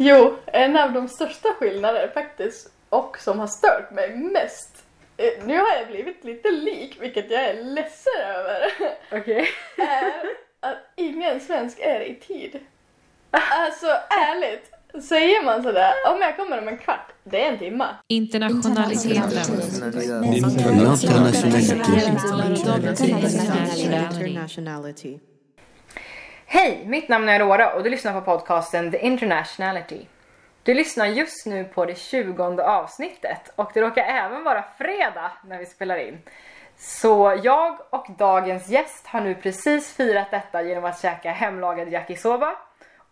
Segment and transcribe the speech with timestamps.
[0.00, 4.84] Jo, en av de största skillnaderna faktiskt och som har stört mig mest
[5.16, 8.72] eh, nu har jag blivit lite lik, vilket jag är ledsen över,
[9.12, 9.48] Okej.
[9.78, 10.12] är
[10.60, 12.58] att ingen svensk är i tid.
[13.50, 14.70] Alltså ärligt,
[15.08, 17.88] säger man sådär, om jag kommer om en kvart, det är en timma.
[18.08, 19.22] Internationaliteten.
[24.14, 25.18] Internationality.
[26.50, 30.06] Hej, mitt namn är Aurora och du lyssnar på podcasten The Internationality.
[30.62, 35.58] Du lyssnar just nu på det 20 avsnittet och det råkar även vara fredag när
[35.58, 36.18] vi spelar in.
[36.76, 42.56] Så jag och dagens gäst har nu precis firat detta genom att käka hemlagad yakisoba.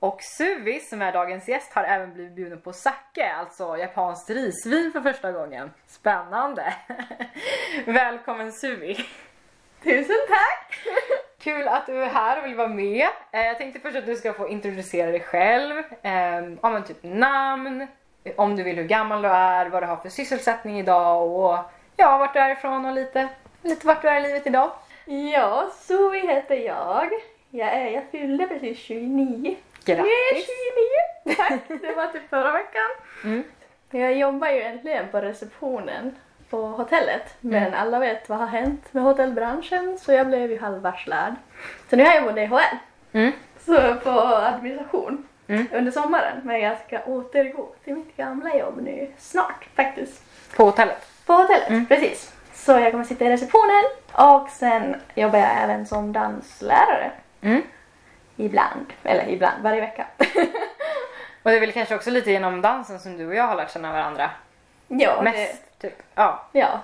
[0.01, 4.93] Och Suvi som är dagens gäst har även blivit bjuden på sake, alltså japanskt risvin
[4.93, 5.71] för första gången.
[5.87, 6.75] Spännande!
[7.87, 9.07] Välkommen Suvi!
[9.87, 10.79] Tusen tack!
[11.39, 13.09] Kul att du är här och vill vara med.
[13.33, 15.79] Eh, Jag tänkte först att du ska få introducera dig själv.
[16.03, 16.13] Eh,
[16.63, 17.87] ja men typ namn,
[18.37, 21.59] om du vill hur gammal du är, vad du har för sysselsättning idag och
[21.97, 23.29] ja, vart du är ifrån och lite,
[23.63, 24.71] lite vart du är i livet idag.
[25.05, 27.09] Ja, Zoe heter jag.
[27.51, 29.57] Jag, är, jag fyllde precis 29.
[29.85, 30.47] Jag är Grattis!
[31.25, 31.37] 29!
[31.37, 31.81] Tack!
[31.83, 32.91] Det var typ förra veckan.
[33.25, 33.43] Mm.
[33.91, 36.17] Jag jobbar ju äntligen på receptionen
[36.51, 37.35] på hotellet.
[37.41, 41.35] Men alla vet vad har hänt med hotellbranschen så jag blev ju halvvarslad.
[41.91, 42.77] Så nu har jag jobbat i DHL.
[43.13, 43.33] Mm.
[43.67, 45.67] Så på administration Mm.
[45.73, 46.41] under sommaren.
[46.45, 50.23] Men jag ska återgå till mitt gamla jobb nu snart faktiskt.
[50.57, 51.07] På hotellet.
[51.27, 52.33] På hotellet, precis.
[52.55, 57.11] Så jag kommer sitta i receptionen och sen jobbar jag även som danslärare.
[57.43, 57.63] Mm.
[58.37, 60.07] Ibland, eller ibland, varje vecka.
[61.43, 63.73] Och det är väl kanske också lite genom dansen som du och jag har lärt
[63.73, 64.31] känna varandra.
[64.89, 66.03] ja, Mest, typ.
[66.15, 66.43] Ja.
[66.53, 66.81] Ja.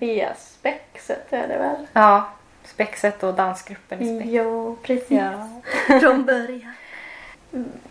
[0.00, 1.86] Via spexet är det väl?
[1.92, 2.28] ja.
[2.64, 4.30] Spexet och dansgruppen i Spex.
[4.32, 5.10] Jo, precis.
[5.10, 5.48] Ja.
[6.00, 6.72] Från början.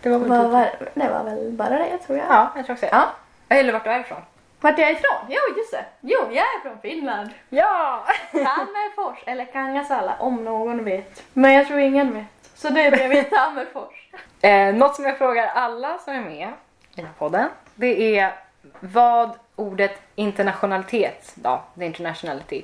[0.02, 0.52] Det var väl Vad typ.
[0.52, 2.26] var, det var väl bara det tror jag.
[2.28, 2.86] Ja, jag tror också.
[2.86, 3.08] Ja.
[3.48, 4.22] Eller vart du är ifrån.
[4.60, 5.16] Vart är jag ifrån?
[5.28, 5.84] Jo, just det.
[6.00, 7.30] Jo, jag är från Finland.
[7.48, 8.04] Ja!
[8.32, 11.22] Tammerfors, eller Kangasala om någon vet.
[11.32, 12.26] Men jag tror ingen vet.
[12.54, 14.10] Så det är bredvid Tammerfors.
[14.42, 18.32] Eh, något som jag frågar alla som är med i den här podden, det är
[18.80, 22.62] vad ordet internationalitet, då, the internationality,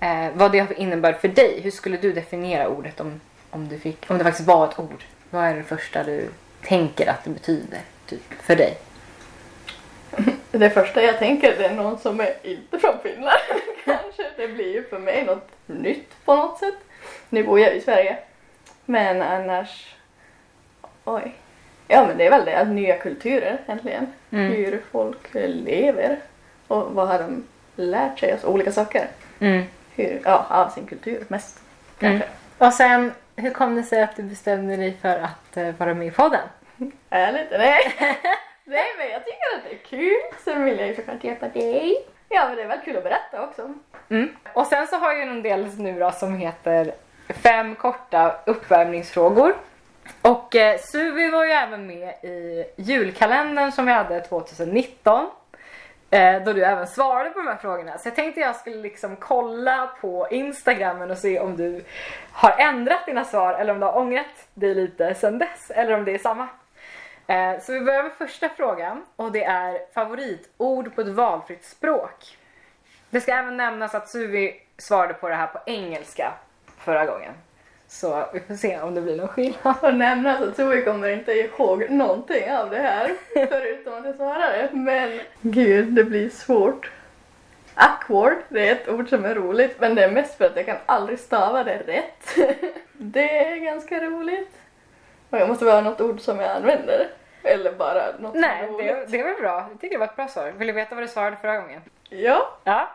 [0.00, 1.60] eh, vad det innebär för för dig.
[1.60, 3.20] Hur skulle du definiera ordet om,
[3.50, 5.04] om, du fick, om det faktiskt var ett ord?
[5.30, 6.28] Vad är det första du
[6.62, 8.78] tänker att det betyder typ, för dig?
[10.50, 13.38] Det första jag tänker det är någon som är inte från Finland.
[13.84, 14.22] Kanske.
[14.36, 16.74] Det blir ju för mig något nytt på något sätt.
[17.28, 18.18] Nu bor jag i Sverige.
[18.84, 19.96] Men annars...
[21.04, 21.34] Oj.
[21.88, 24.06] Ja men det är väl det, att nya kulturer egentligen.
[24.30, 24.52] Mm.
[24.52, 26.18] Hur folk lever.
[26.68, 27.44] Och vad har de
[27.76, 28.32] lärt sig?
[28.32, 29.08] Alltså olika saker.
[29.38, 29.62] Mm.
[29.94, 31.60] Hur, ja, av sin kultur mest.
[31.98, 32.28] Kanske.
[32.58, 36.06] Och sen, hur kom det sig att du bestämde dig för att eh, vara med
[36.06, 36.48] i podden?
[37.10, 37.50] Ärligt?
[37.50, 37.80] Nej.
[38.64, 40.40] Nej men jag tycker att det är kul.
[40.44, 41.96] Sen vill jag ju såklart hjälpa dig.
[42.28, 43.74] Ja men det är väl kul att berätta också.
[44.08, 44.36] Mm.
[44.52, 46.92] Och sen så har jag ju en del nu då som heter
[47.28, 49.54] fem korta uppvärmningsfrågor.
[50.22, 55.26] Och eh, Suvi var ju även med i julkalendern som vi hade 2019.
[56.10, 57.98] Eh, då du även svarade på de här frågorna.
[57.98, 61.84] Så jag tänkte jag skulle liksom kolla på instagrammen och se om du
[62.32, 65.70] har ändrat dina svar eller om du har ångrat dig lite sen dess.
[65.70, 66.48] Eller om det är samma.
[67.26, 72.38] Eh, så vi börjar med första frågan och det är favoritord på ett valfritt språk.
[73.10, 76.32] Det ska även nämnas att Suvi svarade på det här på engelska
[76.78, 77.32] förra gången.
[77.90, 79.74] Så vi får se om det blir någon skillnad.
[79.82, 83.12] Och nämna så Zoe kommer inte ihåg någonting av det här.
[83.48, 84.68] Förutom att jag svarade.
[84.72, 86.90] Men gud, det blir svårt.
[87.74, 89.80] Awkward, det är ett ord som är roligt.
[89.80, 92.36] Men det är mest för att jag kan aldrig stava det rätt.
[92.92, 94.56] Det är ganska roligt.
[95.30, 97.08] Och jag måste vara något ord som jag använder.
[97.42, 98.86] Eller bara något som är Nej, roligt.
[99.10, 99.68] det, det var bra.
[99.70, 100.52] Jag tycker det var ett bra svar.
[100.56, 101.80] Vill du veta vad du svarade förra gången?
[102.08, 102.88] Ja, Ja.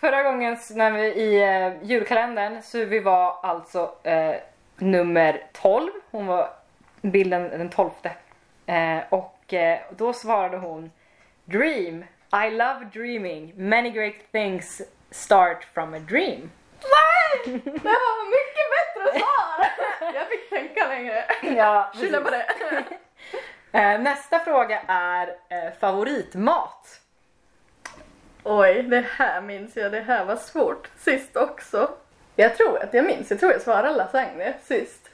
[0.00, 4.34] Förra gången när vi i eh, julkalendern, Suvi var alltså eh,
[4.76, 5.90] nummer 12.
[6.10, 6.50] Hon var
[7.02, 7.90] bilden den 12.
[8.66, 10.90] Eh, och eh, då svarade hon
[11.44, 12.04] Dream.
[12.46, 13.52] I love dreaming.
[13.56, 16.50] Many great things start from a dream.
[16.82, 17.60] nej!
[17.64, 19.66] Det var mycket bättre svar!
[20.14, 21.24] Jag fick tänka längre.
[21.56, 22.46] Ja, Skylla på det.
[23.72, 27.00] Eh, nästa fråga är eh, favoritmat.
[28.44, 29.92] Oj, det här minns jag.
[29.92, 31.90] Det här var svårt sist också.
[32.36, 33.30] Jag tror att jag minns.
[33.30, 35.08] Jag tror jag svarade lasagne sist.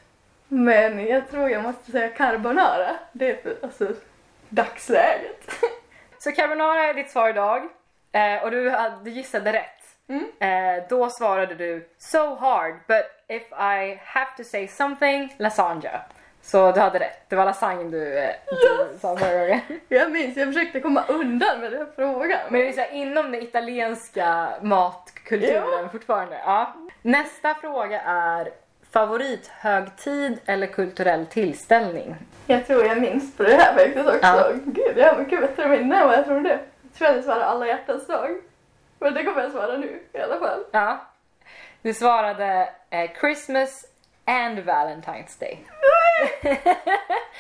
[0.49, 2.97] Men jag tror jag måste säga carbonara.
[3.13, 3.89] Det är för alltså,
[4.49, 5.51] dagsläget.
[6.19, 7.69] Så carbonara är ditt svar idag.
[8.13, 9.73] Eh, och du, hade- du gissade rätt.
[10.41, 16.01] Eh, då svarade du So hard but if I have to say something, lasagna.
[16.47, 19.61] Så du hade rätt, det var lasagne du, eh, du sa förra gången.
[19.89, 22.39] Jag minns, jag försökte komma undan med den frågan.
[22.49, 25.89] Men det är här, inom den italienska matkulturen Ja.
[25.93, 26.39] fortfarande.
[26.45, 26.75] Ja.
[27.03, 28.49] Nästa fråga är
[28.93, 32.17] favorithögtid eller kulturell tillställning?
[32.47, 34.19] Jag tror jag minns på det här faktiskt också.
[34.23, 34.51] Ja.
[34.65, 36.49] Gud, jag har mycket bättre minne än vad jag trodde.
[36.83, 38.31] Jag tror jag svarade alla hjärtans dag.
[38.99, 40.65] Men det kommer jag svara nu i alla fall.
[40.71, 41.01] Ja.
[41.83, 43.87] Du svarade eh, Christmas
[44.27, 45.59] and Valentine's Day.
[46.43, 46.55] Jag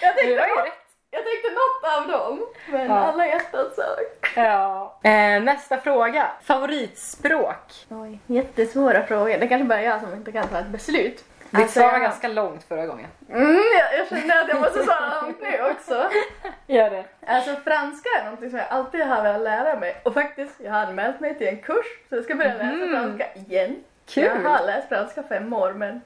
[0.01, 0.73] Det tänkte, rätt.
[1.11, 2.47] jag tänkte något av dem.
[2.71, 2.95] Men Ja.
[2.99, 3.99] alla hjärtans dag.
[4.37, 4.99] Ja.
[5.03, 6.31] Eh, nästa fråga.
[6.43, 7.73] Favoritspråk?
[7.89, 9.39] Oj, jättesvåra frågor.
[9.39, 11.25] Det kanske bara är jag som inte kan ta ett beslut.
[11.51, 13.07] Ditt Alltså, svar var jag- ganska långt förra gången.
[13.31, 16.11] Mm, jag, jag känner att jag måste svara långt nu också.
[16.67, 17.05] Gör det.
[17.27, 19.97] Alltså franska är någonting som jag alltid har velat lära mig.
[20.05, 22.91] Och faktiskt, jag har anmält mig till en kurs så jag ska börja läsa Mhm.
[22.91, 23.77] franska igen.
[24.09, 24.25] Kul.
[24.25, 26.01] Jag har läst franska fem år men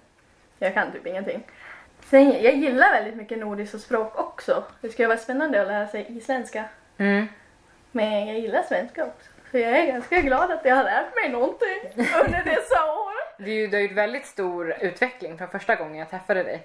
[0.61, 1.43] jag kan typ ingenting.
[2.05, 4.65] Sen, jag gillar väldigt mycket nordiska språk också.
[4.81, 6.65] Det skulle vara spännande att lära sig isländska.
[6.99, 7.27] Mm.
[7.93, 9.31] Men jag gillar svenska också.
[9.51, 13.47] Så jag är ganska glad att jag har lärt mig någonting under dessa år.
[13.49, 16.62] Ju, det är ju väldigt stor utveckling från första gången jag träffade dig.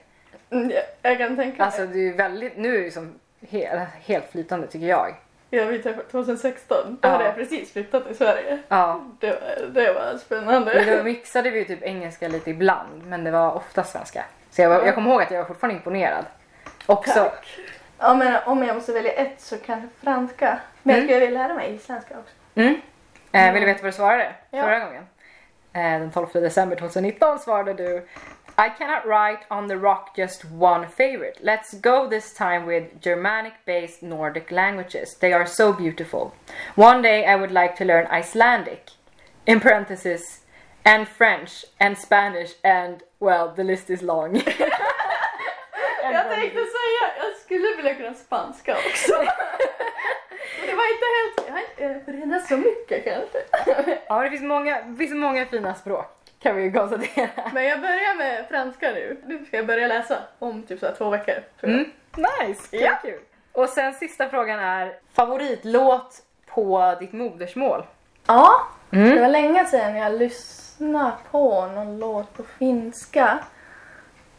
[0.50, 1.66] Mm, jag, jag kan tänka mig.
[1.66, 3.20] Alltså det är väldigt, nu är det som
[3.50, 5.16] helt, helt flytande tycker jag.
[5.56, 6.78] Ja, vi träffades 2016.
[7.02, 7.12] Då Ja.
[7.12, 8.60] hade jag precis flyttat till Sverige.
[8.68, 9.02] Ja.
[9.20, 10.74] Det var, det var spännande.
[10.86, 14.24] Men då mixade vi typ engelska lite ibland men det var ofta svenska.
[14.52, 16.26] Så jag, var, jag kommer ihåg att jag var fortfarande imponerad.
[16.86, 17.14] Också.
[17.20, 17.60] Tack.
[18.00, 20.60] Ja, men om jag måste välja ett så kanske franska.
[20.84, 21.08] Men jag Mm.
[21.08, 22.34] skulle vilja lära mig isländska också.
[22.56, 22.76] Mm.
[23.32, 24.64] Eh, vill du veta vad du svarade Ja.
[24.64, 25.04] förra gången?
[25.74, 28.08] Eh, den 12 december 2019 svarade du
[28.58, 31.40] I cannot write on the rock just one favorite.
[31.44, 35.16] Let's go this time with Germanic based Nordic languages.
[35.20, 36.34] They are so beautiful.
[36.76, 38.92] One day I would like to learn Icelandic.
[39.46, 40.42] In parentheses
[40.86, 44.36] and French and Spanish and well the list is long.
[46.12, 49.14] Jag tänkte säga, jag skulle vilja kunna spanska också.
[50.60, 53.98] Men det var inte helt, jag har inte så mycket kanske.
[54.08, 57.30] ja det finns många, det finns många fina språk kan vi ju konstatera.
[57.54, 59.18] Men jag börjar med franska nu.
[59.26, 61.34] Nu ska jag börja läsa om typ så två veckor.
[61.60, 61.80] tror jag.
[61.80, 61.92] Mm.
[62.48, 62.92] Nice, kul, Ja.
[63.02, 63.20] kul.
[63.52, 67.84] Och sen sista frågan är favoritlåt på ditt modersmål?
[68.28, 68.52] Ja,
[68.90, 69.22] det Mm.
[69.22, 73.40] var länge sedan jag lyssnade på någon låt på finska.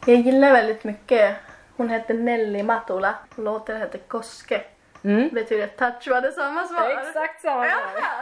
[0.07, 1.37] Jag gillar väldigt mycket,
[1.77, 4.61] hon hette Nelly Matula och låten hette Koske.
[5.05, 5.29] Mm.
[5.33, 6.91] Betyder touch var det samma svar.
[6.91, 7.73] Exakt samma svar.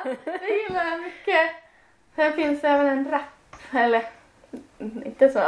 [0.04, 1.50] Ja, det gillar jag mycket.
[2.16, 3.20] Sen finns det även en rap,
[3.76, 4.02] eller
[5.04, 5.40] inte så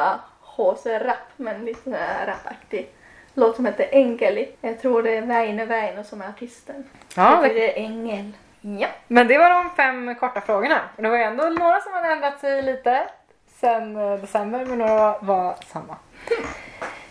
[0.56, 2.92] HC-rap, men lite så här rapaktig
[3.34, 4.48] låt som heter Enkeli.
[4.60, 6.84] Jag tror det är Väinö Väinö som är artisten.
[7.16, 8.32] Ja, det det, betyder ängel.
[8.60, 8.88] Ja.
[9.06, 10.80] men det var de fem korta frågorna.
[10.96, 13.08] Och det var ju ändå några som hade ändrat sig lite
[13.46, 15.96] sen eh, december, men några var samma.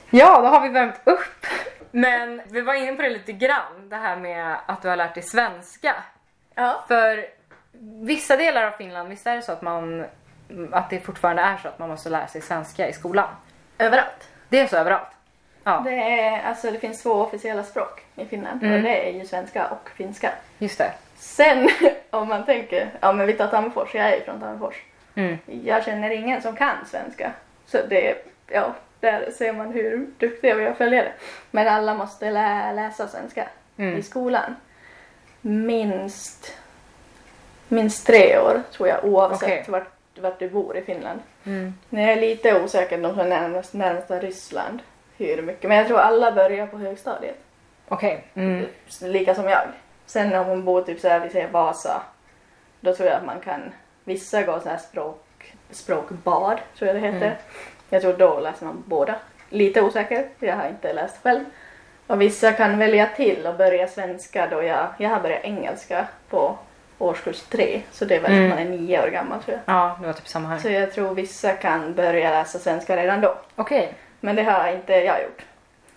[0.10, 1.46] Ja, då har vi värmt upp.
[1.92, 5.14] Men vi var inne på det lite grann, det här med att du har lärt
[5.14, 5.96] dig svenska.
[6.56, 6.84] Ja.
[6.88, 7.26] För
[8.06, 10.06] vissa delar av Finland, visst är det så att man
[10.72, 13.28] att det fortfarande är så att man måste lära sig svenska i skolan?
[13.78, 14.30] Överallt.
[14.50, 15.08] Det är så överallt?
[15.64, 18.76] Ja, Det, är, alltså, det finns två officiella språk i Finland Mm.
[18.76, 20.32] och det är ju svenska och finska.
[20.58, 20.92] just det.
[21.18, 21.70] Sen
[22.10, 24.76] om man tänker, ja men vi tar Tammerfors, jag är ju från Tammerfors.
[25.16, 25.38] Mm.
[25.64, 27.32] Jag känner ingen som kan svenska.
[27.66, 28.16] Så det,
[28.48, 31.12] ja, där ser man hur duktiga vi är följare.
[31.52, 33.98] Men alla måste lä- läsa svenska Mm.
[33.98, 34.56] i skolan.
[35.42, 36.58] Minst,
[37.68, 39.66] minst tre år tror jag oavsett Okej.
[39.68, 39.88] vart,
[40.20, 41.20] vart du bor i Finland.
[41.44, 41.74] Mm.
[41.90, 44.80] Jag är lite osäker de som är närmast, närmast Ryssland
[45.18, 45.70] hur mycket.
[45.70, 47.38] Men jag tror alla börjar på högstadiet.
[47.88, 48.28] Okej.
[48.34, 48.66] Mm.
[49.02, 49.68] Lika som jag.
[50.06, 52.02] Sen om man bor typ såhär, vi säger Vasa.
[52.80, 53.62] Då tror jag att man kan,
[54.04, 57.26] vissa går sån här språk, språkbad tror jag det heter.
[57.26, 57.38] Mm.
[57.90, 59.16] Jag tror då läser man båda.
[59.50, 61.46] Lite osäker, jag har inte läst själv.
[62.08, 66.58] Och vissa kan välja till och börja svenska då jag, jag har börjat engelska på
[66.98, 67.82] årskurs tre.
[67.92, 68.50] Så det är väl Mm.
[68.50, 69.76] man är nio år gammal tror jag.
[69.76, 70.58] Ja, det var typ samma här.
[70.60, 73.38] Så jag tror vissa kan börja läsa svenska redan då.
[73.56, 73.94] Okej.
[74.20, 75.42] Men det har inte jag gjort.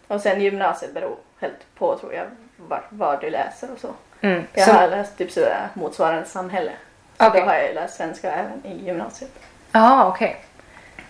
[0.06, 2.24] Och sen gymnasiet beror helt på tror jag
[2.56, 3.88] var, vad du läser och så.
[4.20, 4.44] Mm.
[4.52, 6.70] Jag Så- har läst typ sådär motsvarande samhälle.
[7.18, 7.40] Så Okej.
[7.40, 9.30] då har jag läst svenska även i gymnasiet.
[9.72, 10.36] Ja, okej.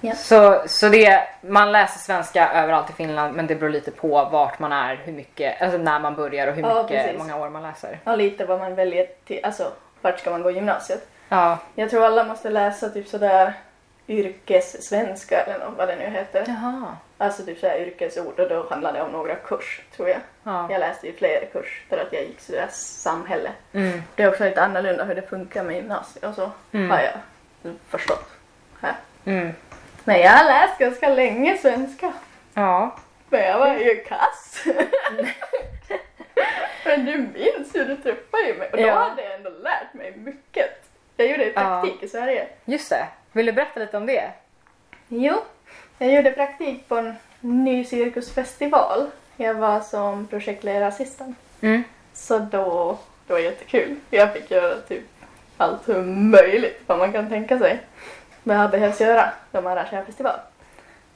[0.00, 0.14] Ja.
[0.14, 4.58] Så, så det, man läser svenska överallt i Finland men det beror lite på vart
[4.58, 7.18] man är, hur mycket, alltså när man börjar och hur Ja, mycket, precis.
[7.18, 7.98] många år man läser.
[8.04, 11.08] Och lite vad man väljer till, alltså vart ska man gå gymnasiet.
[11.28, 11.58] Ja.
[11.74, 13.52] Jag tror alla måste läsa typ sådär
[14.08, 16.44] yrkessvenska eller nå- vad det nu heter.
[16.46, 16.96] Jaha.
[17.18, 20.18] Alltså typ sådär yrkesord och då handlar det om några kurs tror jag.
[20.42, 20.66] Ja.
[20.70, 23.50] Jag läste ju flera kurs för att jag gick sådär samhälle.
[23.72, 24.02] Mm.
[24.14, 26.90] Det är också lite annorlunda hur det funkar med gymnasiet och så Mm.
[26.90, 27.12] har jag
[27.88, 28.28] förstått
[28.80, 28.94] här.
[29.24, 29.54] Mm.
[30.08, 32.12] Men jag har läst ganska länge svenska.
[32.54, 32.96] Ja.
[33.28, 34.64] Men jag var ju kass.
[36.84, 38.94] Men du minns ju, du träffade mig och då Ja.
[38.94, 40.82] hade jag ändå lärt mig mycket.
[41.16, 42.46] Jag gjorde praktik i Sverige.
[42.64, 43.06] Just det.
[43.32, 44.30] Vill du berätta lite om det?
[45.08, 45.36] Jo,
[45.98, 49.10] jag gjorde praktik på en ny cirkusfestival.
[49.36, 51.36] Jag var som projektledarassistent.
[51.60, 51.82] Mm.
[52.14, 53.96] Så då, det var jättekul.
[54.10, 55.04] Jag fick göra typ
[55.56, 57.78] allt möjligt vad man kan tänka sig.
[58.42, 60.40] Vad jag behövs göra när man arrangerar festival.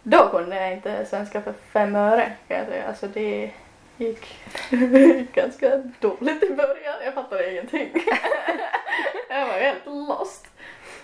[0.02, 2.88] Då kunde jag inte svenska för fem öre kan jag säga.
[2.88, 3.50] Alltså det
[3.97, 4.37] gick,
[5.35, 6.95] ganska dåligt i början.
[7.05, 7.88] Jag fattade ingenting.
[9.29, 10.47] jag var helt lost.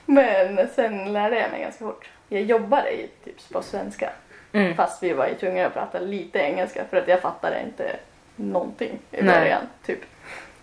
[0.07, 2.11] Men sen lärde jag mig ganska fort.
[2.29, 4.11] Jag jobbade ju typ på svenska.
[4.53, 4.75] Mm.
[4.75, 7.97] Fast vi var ju tvungna att prata lite engelska för att jag fattade inte
[8.37, 9.39] någonting i Nej.
[9.41, 9.63] början.
[9.87, 10.01] Typ.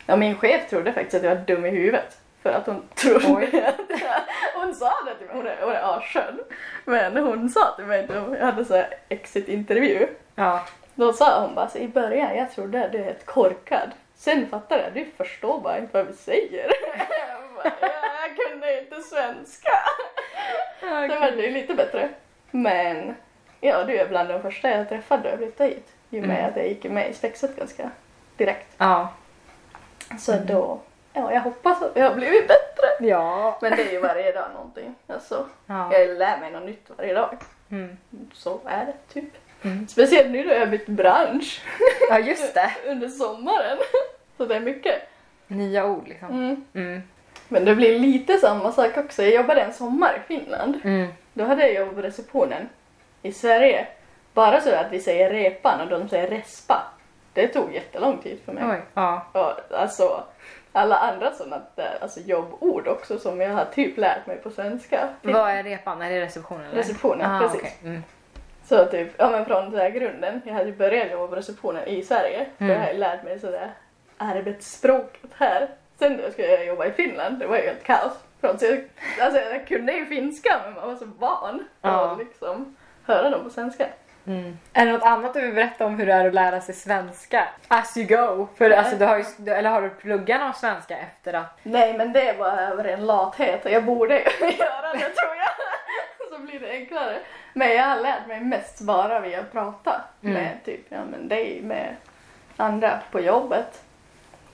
[0.06, 2.18] Ja, min chef trodde faktiskt att jag var dum i huvudet.
[2.46, 3.64] För att hon trodde Oj.
[3.66, 3.76] att
[4.56, 6.40] Hon sa det till mig, hon är, hon är asskön.
[6.86, 10.08] Men hon sa till mig, då jag hade så här exit-intervju.
[10.36, 10.64] Ja.
[10.96, 13.90] Då sa hon bara så i början, jag trodde att du är helt korkad.
[14.16, 16.66] Sen fattade jag, du förstår bara inte vad vi säger.
[17.30, 17.88] Jag, bara, "Ja,
[18.28, 19.72] jag kunde inte svenska.
[20.80, 22.10] Sen var det ju lite bättre.
[22.52, 23.16] Men
[23.62, 25.88] ja, du är bland de första jag träffade jag flyttade hit.
[26.10, 26.50] I och med Mm.
[26.50, 27.90] att jag gick med i spexet ganska
[28.38, 28.74] direkt.
[28.78, 29.10] Ja.
[30.20, 30.80] Så då,
[31.16, 33.08] ja jag hoppas att jag har blivit bättre.
[33.08, 33.58] Ja.
[33.62, 34.96] Men det är ju varje dag någonting.
[35.08, 35.94] Alltså, Ja.
[35.94, 37.38] jag lär mig något nytt varje dag.
[37.72, 37.98] Mm.
[38.34, 39.34] Så är det typ.
[39.62, 39.88] Mm.
[39.88, 41.62] Speciellt nu då jag bytt bransch
[42.10, 42.72] ja, just det.
[42.92, 43.78] under sommaren.
[44.38, 45.02] Så det är mycket.
[45.48, 46.30] Nya ord liksom.
[46.30, 46.66] Mm.
[46.74, 47.02] Mm.
[47.48, 49.24] Men det blir lite samma sak också.
[49.24, 50.80] Jag jobbade en sommar i Finland.
[50.84, 51.08] Mm.
[51.34, 52.70] Då hade jag jobbat på receptionen
[53.22, 53.88] i Sverige.
[54.34, 56.84] Bara så att vi säger repan och de säger respa.
[57.34, 58.64] Det tog jättelång tid för mig.
[58.72, 58.82] Oj.
[58.94, 59.26] Ja.
[59.32, 60.24] Och alltså
[60.76, 65.10] alla andra sådana där, alltså jobbord också som jag har typ lärt mig på svenska.
[65.22, 66.02] Vad är repan?
[66.02, 66.66] Är det receptionen?
[66.66, 66.76] Eller?
[66.78, 67.60] Receptionen, ah, precis.
[67.62, 67.76] okej.
[67.84, 68.04] Mm.
[68.66, 71.88] Så typ, ja men från så här grunden, jag hade ju börjat jobba på receptionen
[71.88, 72.46] i Sverige.
[72.58, 72.82] Då Mm.
[72.82, 73.72] jag lärt mig sådär
[74.18, 75.68] arbetsspråket här.
[76.00, 78.14] Sen då skulle jag jobba i Finland, det var ju helt kaos.
[78.42, 78.80] Så jag,
[79.22, 82.12] alltså jag kunde ju finska men man var så van Ja.
[82.12, 83.86] att liksom höra dem på svenska.
[84.28, 84.58] Mm.
[84.74, 87.48] Är det något annat du vill berätta om hur det är att lära sig svenska?
[87.68, 88.48] As you go.
[88.58, 91.60] För alltså, du har ju, eller har du pluggat någon svenska efter att...
[91.64, 95.50] Nej men det var över en lathet och jag borde göra det tror jag.
[96.32, 97.18] Så blir det enklare.
[97.54, 100.34] Men jag har lärt mig mest bara via att prata Mm.
[100.34, 101.96] med typ, ja men dig, med
[102.58, 103.82] andra på jobbet.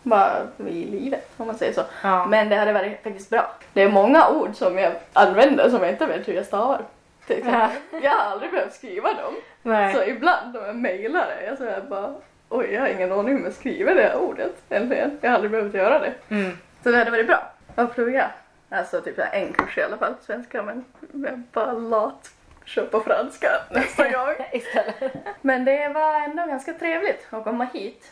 [0.03, 1.81] Bara i livet om man säger så.
[2.03, 2.25] Ja.
[2.25, 3.51] Men det hade varit faktiskt bra.
[3.73, 6.81] Det är många ord som jag använder som jag inte vet hur jag stavar.
[7.27, 8.03] Till exempel.
[8.03, 9.33] Jag har aldrig behövt skriva dem.
[9.61, 9.93] Nej.
[9.93, 12.15] Så ibland om jag mejlar det, jag säger bara
[12.49, 15.17] oj jag har ingen aning hur jag skriver det här ordet egentligen.
[15.21, 16.13] Jag har aldrig behövt göra det.
[16.29, 16.57] Mm.
[16.83, 18.31] Så det hade varit bra att plugga.
[18.69, 22.31] Alltså typ en kurs i alla fall, svenska men jag bara lat.
[22.65, 24.35] Kör på franska nästa gång.
[24.51, 25.13] Istället.
[25.41, 28.11] Men det var ändå ganska trevligt att komma hit.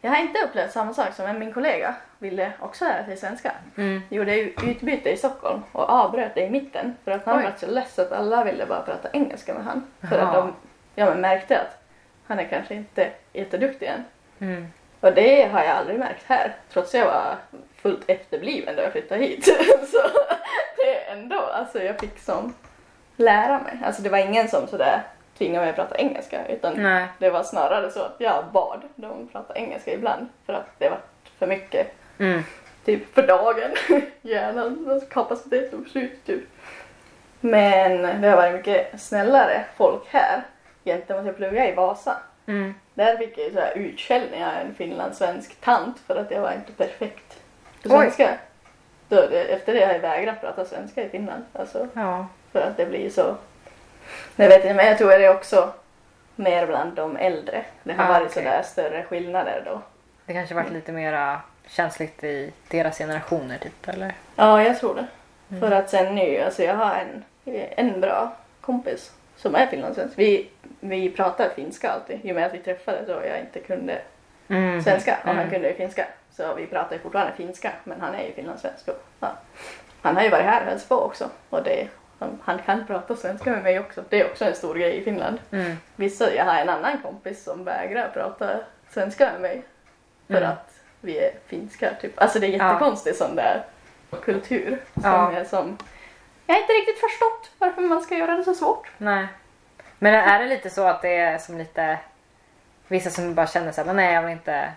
[0.00, 3.52] Jag har inte upplevt samma sak som min kollega ville också lära sig svenska.
[3.76, 4.02] Mm.
[4.08, 7.44] Gjorde utbyte i Stockholm och avbröt det i mitten för att han Oj.
[7.44, 9.86] var så less att alla ville bara prata engelska med han.
[10.08, 10.28] För Jaha.
[10.28, 10.54] att de
[10.94, 11.82] ja, men märkte att
[12.26, 14.04] han är kanske inte jätteduktig än.
[14.38, 14.66] Mm.
[15.00, 17.36] Och det har jag aldrig märkt här, trots att jag var
[17.76, 19.44] fullt efterbliven då jag flyttade hit.
[19.92, 19.98] så
[20.76, 22.54] det är ändå, alltså jag fick som
[23.16, 23.78] lära mig.
[23.84, 25.02] Alltså det var ingen som sådär
[25.40, 27.06] tvingade mig att prata engelska utan Nej.
[27.18, 30.98] det var snarare så att jag bad dem prata engelska ibland för att det var
[31.38, 32.42] för mycket Mm.
[32.84, 33.70] typ för dagen.
[34.22, 36.40] Hjärnan kapacitet tog slut typ.
[37.40, 40.42] Men det har varit mycket snällare folk här
[40.84, 42.16] gentemot jag pluggade i Vasa.
[42.46, 42.74] Mm.
[42.94, 46.52] Där fick jag ju så här utskällning av en finlandssvensk tant för att jag var
[46.52, 47.40] inte perfekt
[47.82, 47.98] på Oj.
[47.98, 48.30] svenska.
[49.08, 51.44] Då, efter det har jag vägrat prata svenska i Finland.
[51.52, 52.26] Alltså, Ja.
[52.52, 53.34] för att det blir så...
[54.36, 55.72] Jag vet inte, men jag tror det är också
[56.36, 57.64] mer bland de äldre.
[57.82, 58.44] Det har Ah, varit okej.
[58.44, 59.80] sådär större skillnader då.
[60.26, 64.14] Det kanske varit lite mera känsligt i deras generationer typ eller?
[64.36, 65.06] Ja, jag tror det.
[65.50, 65.60] Mm.
[65.60, 67.24] För att sen nu, alltså jag har en,
[67.76, 70.18] en bra kompis som är finlandssvensk.
[70.18, 70.48] Vi,
[70.80, 72.20] vi pratar finska alltid.
[72.26, 73.98] I och med att vi träffades och jag inte kunde
[74.48, 74.82] Mm.
[74.82, 75.50] svenska och han Mm.
[75.50, 76.06] kunde ju finska.
[76.36, 78.88] Så vi pratar ju fortfarande finska men han är ju finlandssvensk.
[78.88, 79.28] och, Ja.
[80.02, 81.88] Han har ju varit här och hälsat på också och det,
[82.20, 84.04] han, han kan prata svenska med mig också.
[84.08, 85.38] Det är också en stor grej i Finland.
[85.52, 85.76] Mm.
[85.96, 88.50] Vissa, jag har en annan kompis som vägrar prata
[88.90, 89.62] svenska med mig
[90.26, 90.50] för Mm.
[90.50, 92.20] att vi är finska typ.
[92.20, 92.66] Alltså det är Ja.
[92.72, 93.64] jättekonstig sån där
[94.24, 95.32] kultur som Ja.
[95.32, 95.76] är som
[96.46, 98.90] jag har inte riktigt förstått varför man ska göra det så svårt.
[98.98, 99.26] Nej.
[99.98, 101.98] Men är det lite så att det är som lite
[102.88, 104.72] vissa som bara känner så här, "Men nej jag vill inte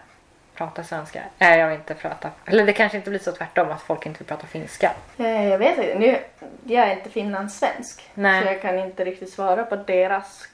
[0.55, 1.23] prata svenska.
[1.37, 2.29] Nej jag vill inte prata.
[2.45, 4.91] Eller det kanske inte blir så tvärtom att folk inte vill prata finska.
[5.17, 6.19] Jag vet inte, nu,
[6.63, 8.41] jag är inte finlandssvensk Nej.
[8.41, 10.47] så jag kan inte riktigt svara på deras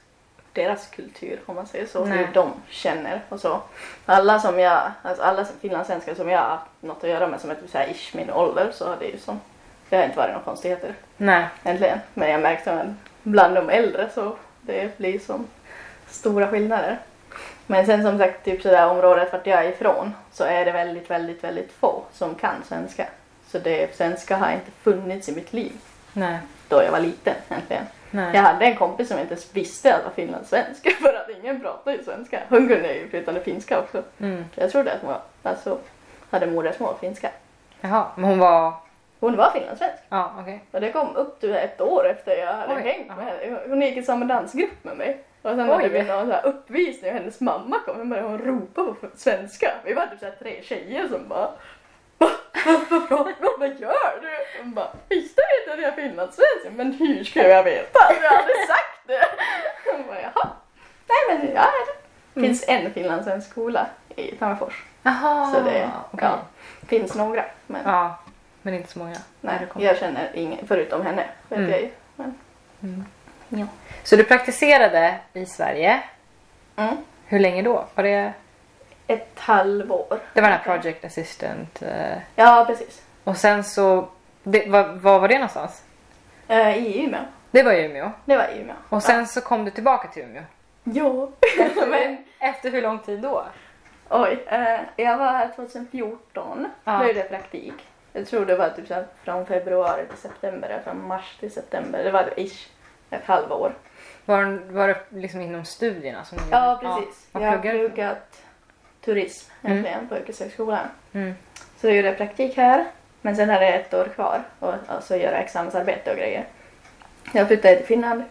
[0.52, 2.18] deras kultur om man säger så, Nej.
[2.18, 3.60] hur de känner och så.
[4.06, 7.54] Alla som jag, alltså alla finlandssvenskar som jag har något att göra med som är
[7.54, 9.40] typ såhär ish min ålder så har det ju som,
[9.88, 11.44] det har inte varit några konstigheter Nej.
[11.64, 11.98] egentligen.
[12.14, 12.86] Men jag märkte att
[13.22, 15.46] bland de äldre så det blir som
[16.06, 16.98] stora skillnader.
[17.70, 21.10] Men sen som sagt, typ sådär området vart jag är ifrån så är det väldigt,
[21.10, 23.06] väldigt, väldigt få som kan svenska.
[23.46, 25.72] Så det, svenska har inte funnits i mitt liv
[26.12, 26.38] Nej.
[26.68, 27.84] då jag var liten egentligen.
[28.10, 28.30] Nej.
[28.34, 31.60] Jag hade en kompis som inte ens visste att jag var finlandssvensk för att ingen
[31.60, 32.40] pratade ju svenska.
[32.48, 34.02] Hon kunde ju flytande finska också.
[34.20, 34.44] Mm.
[34.54, 35.78] Jag trodde att hon var, alltså,
[36.30, 37.30] hade modersmål finska.
[37.80, 38.72] Jaha, men hon var...
[39.20, 40.02] Hon var finlandssvensk.
[40.08, 40.64] Ja, okej.
[40.70, 43.58] Och det kom upp till ett år efter jag hade Oj, hängt med henne.
[43.68, 45.24] Hon gick i samma dansgrupp med mig.
[45.42, 45.88] Och sen hade Oj.
[45.88, 49.72] vi någon så här uppvisning och hennes mamma kom och började hon ropa på svenska.
[49.84, 51.50] Vi var typ så här tre tjejer som bara
[52.18, 52.30] "Va?
[52.66, 53.54] Vad pratar du om?
[53.60, 54.62] Vad gör du?
[54.62, 56.76] Hon bara Visste du inte att jag är finlandssvensk?
[56.76, 57.98] Men hur skulle jag veta?
[58.22, 59.24] Jag har aldrig sagt det.
[59.92, 60.48] Hon bara jaha.
[61.08, 61.66] Nej men ja,
[62.34, 64.84] det finns en finlandssvensk skola i Tammerfors.
[65.02, 66.28] Jaha, Så det okej.
[66.28, 66.38] ja,
[66.88, 67.44] finns några.
[67.66, 68.18] Men Ja,
[68.62, 69.16] men inte så många.
[69.40, 71.24] nej, jag känner ingen förutom henne.
[71.48, 71.70] Vet Mm.
[71.70, 71.88] jag ju.
[72.16, 72.34] Men,
[72.82, 73.04] Mm.
[73.50, 73.66] Ja.
[74.02, 76.02] Så du praktiserade i Sverige.
[76.76, 76.96] Mm.
[77.26, 77.84] Hur länge då?
[77.94, 78.32] Var det...
[79.06, 80.20] Ett halvår.
[80.34, 81.82] Det var den här Project Assistant.
[81.82, 83.02] eh, Ja, precis.
[83.24, 84.08] Och sen så...
[84.42, 85.82] Det, var, var var det någonstans?
[86.48, 87.20] Eh, I Umeå.
[87.50, 88.10] Det var i Umeå.
[88.24, 88.76] Det var i Umeå.
[88.88, 90.42] Och sen så kom du tillbaka till Umeå.
[90.84, 91.28] Ja.
[91.86, 93.44] Men Efter hur lång tid då?
[94.08, 96.68] oj, eh, jag var här 2014.
[96.84, 96.98] Ja.
[96.98, 97.74] Då gjorde jag praktik.
[98.12, 102.04] Jag tror det var typ så från februari till september, från mars till september.
[102.04, 102.68] Det var ish
[103.10, 103.72] ett halvår.
[104.24, 106.24] Var, var det liksom inom studierna?
[106.24, 107.26] Som Ja, precis.
[107.32, 108.42] vad jag har pluggar pluggat
[109.04, 110.86] turism egentligen på yrkeshögskolan.
[111.12, 111.34] Mm.
[111.80, 112.84] Så jag gjorde praktik här.
[113.22, 116.44] Men sen hade jag ett år kvar och, och så göra examensarbete och grejer.
[117.32, 118.22] Jag flyttade till Finland.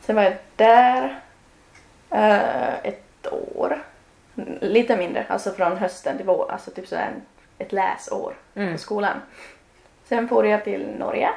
[0.00, 1.20] Sen var jag där
[2.10, 3.82] eh, ett år.
[4.36, 7.10] Mm, Lite mindre, alltså från hösten till vår, alltså typ sådär
[7.58, 8.72] ett läsår Mm.
[8.72, 9.16] på skolan.
[10.04, 11.30] Sen for jag till Norge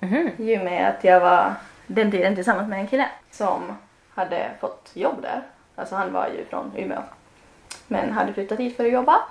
[0.00, 0.30] Mhm.
[0.38, 1.54] i och med att jag var
[1.94, 3.78] den tiden tillsammans med en kille som
[4.14, 5.42] hade fått jobb där.
[5.76, 7.02] Alltså han var ju från Umeå.
[7.86, 9.22] Men hade flyttat hit för att jobba.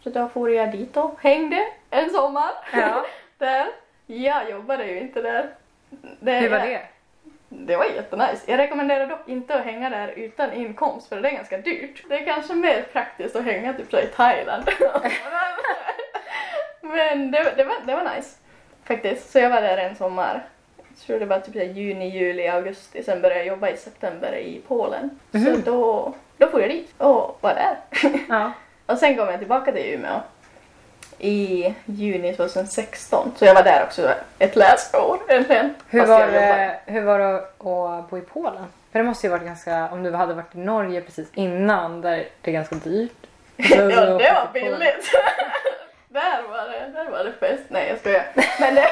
[0.00, 2.50] Så då for jag dit och hängde en sommar.
[2.72, 3.04] Ja.
[3.38, 3.66] där.
[4.06, 5.50] Jag jobbade ju inte där.
[6.20, 6.82] Det, Hur var det?
[7.48, 8.50] Det var jättenice.
[8.50, 12.04] Jag rekommenderar dock inte att hänga där utan inkomst för det är ganska dyrt.
[12.08, 14.64] Det är kanske mer praktiskt att hänga typ i Thailand.
[16.80, 18.36] Men det, det, var, det var nice.
[18.84, 19.30] Faktiskt.
[19.30, 20.46] Så jag var där en sommar.
[21.00, 23.02] Jag tror det var typ så juni, juli, augusti.
[23.02, 25.10] Sen började jag jobba i september i Polen.
[25.32, 25.62] Så Mhm.
[25.64, 27.76] då, då får jag dit och var där.
[28.28, 28.52] Ja.
[28.86, 30.20] och sen kom jag tillbaka till Umeå
[31.18, 33.32] i juni 2016.
[33.36, 35.74] Så jag var där också ett läsår egentligen.
[35.88, 38.64] Hur, var det, hur var det att bo i Polen?
[38.92, 42.24] För det måste ju varit ganska, om du hade varit i Norge precis innan där
[42.42, 43.26] det är ganska dyrt.
[43.68, 45.10] Så ja, det var billigt.
[46.08, 47.62] där var det, där var det fest.
[47.68, 48.26] Nej, jag skojar.
[48.60, 48.88] Men det,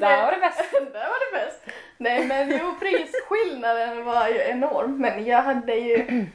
[0.00, 0.70] Där var det bäst.
[0.92, 1.60] där var det bäst.
[1.96, 4.98] Nej, men jo, prisskillnaden var ju enorm.
[5.00, 6.26] Men jag hade ju,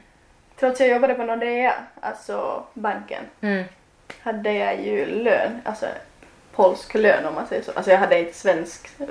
[0.60, 3.64] trots jag jobbade på Nordea, alltså banken, Mm.
[4.22, 5.86] hade jag ju lön, alltså
[6.56, 7.72] polsk lön om man säger så.
[7.76, 9.08] Alltså jag hade inte svensk eh,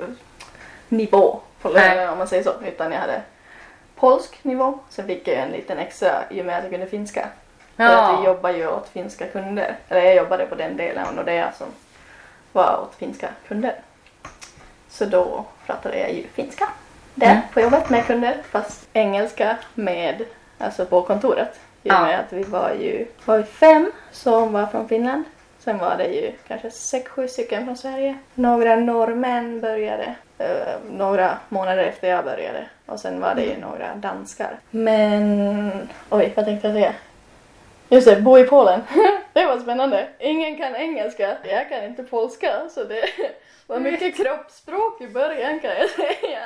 [0.89, 3.21] nivå på lönen om man säger så, utan jag hade
[3.95, 4.79] polsk nivå.
[4.89, 7.27] Sen fick jag en liten extra i och med att jag kunde finska.
[7.75, 9.75] För att vi jobbar ju åt finska kunder.
[9.89, 11.67] Eller jag jobbade på den delen av Nordea som
[12.51, 13.75] var åt finska kunder.
[14.95, 16.67] Så då pratade jag ju finska
[17.15, 17.41] där Mm.
[17.53, 18.37] på jobbet med kunder.
[18.51, 20.23] Fast engelska med,
[20.57, 21.59] alltså på kontoret.
[21.83, 25.23] I och med att vi var ju var vi fem som var från Finland.
[25.59, 28.15] Sen var det ju kanske sex, sju stycken från Sverige.
[28.33, 30.47] Några norrmän började eh,
[30.91, 32.65] några månader efter jag började.
[32.85, 34.59] Och sen var det ju några danskar.
[34.71, 36.93] Men, oj vad tänkte jag säga?
[37.89, 38.81] Just det, bo i Polen.
[39.33, 40.07] det var spännande.
[40.19, 43.03] Ingen kan engelska, jag kan inte polska så det
[43.67, 46.39] var mycket kroppsspråk i början kan jag säga.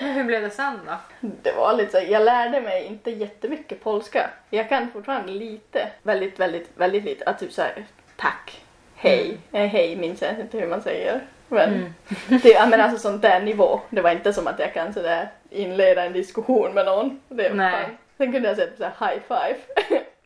[0.00, 0.94] Men hur blev det sen då?
[1.20, 4.30] Det var lite så, jag lärde mig inte jättemycket polska.
[4.50, 7.24] Jag kan fortfarande lite, väldigt, väldigt, väldigt lite.
[7.24, 7.84] Att typ såhär,
[8.16, 8.62] tack,
[8.96, 9.38] hej.
[9.52, 11.20] Eh, hej minns jag inte hur man säger.
[11.48, 11.94] Men, Mm.
[12.42, 13.80] det, ja, men alltså sånt där nivå.
[13.90, 17.20] Det var inte som att jag kan sådär inleda en diskussion med någon.
[17.28, 17.72] Det, Nej.
[17.84, 17.96] fan.
[18.18, 19.56] Sen kunde jag säga typ high five.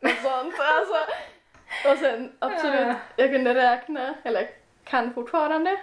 [0.02, 0.54] och sånt.
[0.58, 0.96] Alltså.
[1.92, 2.94] Och sen absolut, Ja.
[3.16, 4.48] jag kunde räkna, eller
[4.84, 5.76] kan fortfarande.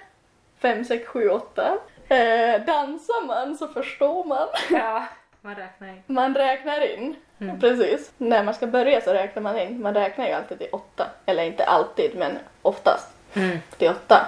[0.62, 1.78] Fem, sex, sju, åtta.
[2.10, 4.48] Eh, dansar man så förstår man.
[4.72, 5.04] Ja,
[5.42, 6.04] man räknar in.
[6.06, 7.16] Man räknar in.
[7.42, 7.60] Mm.
[7.60, 8.12] Precis.
[8.18, 9.82] När man ska börja så räknar man in.
[9.82, 11.08] Man räknar ju alltid till åtta.
[11.26, 13.58] Eller inte alltid, men oftast Mm.
[13.78, 14.28] till åtta.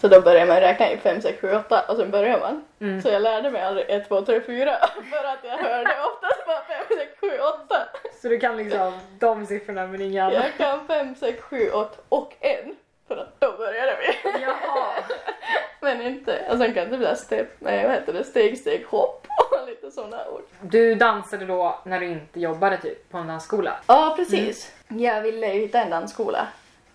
[0.00, 2.64] Så då börjar man räkna i 5, 6, 7, 8 och sen börjar man.
[2.80, 3.02] Mm.
[3.02, 4.76] Så jag lärde mig aldrig 1, 2, 3, 4
[5.10, 7.26] för att jag hörde oftast bara 5, 6, 7,
[7.66, 7.76] 8.
[8.22, 10.38] Så du kan liksom de siffrorna men inga andra?
[10.38, 12.64] Jag kan 5, 6, 7, 8 och 1
[13.08, 14.30] för att då började vi.
[14.42, 14.92] Jaha.
[15.80, 19.26] Men inte, och sen kan det bli steg, nej, vad heter det, steg, steg, hopp
[19.50, 20.42] och lite sådana ord.
[20.60, 23.76] Du dansade då när du inte jobbade typ på en dansskola?
[23.86, 24.72] Ja, precis.
[24.88, 26.46] Jag ville hitta en dansskola.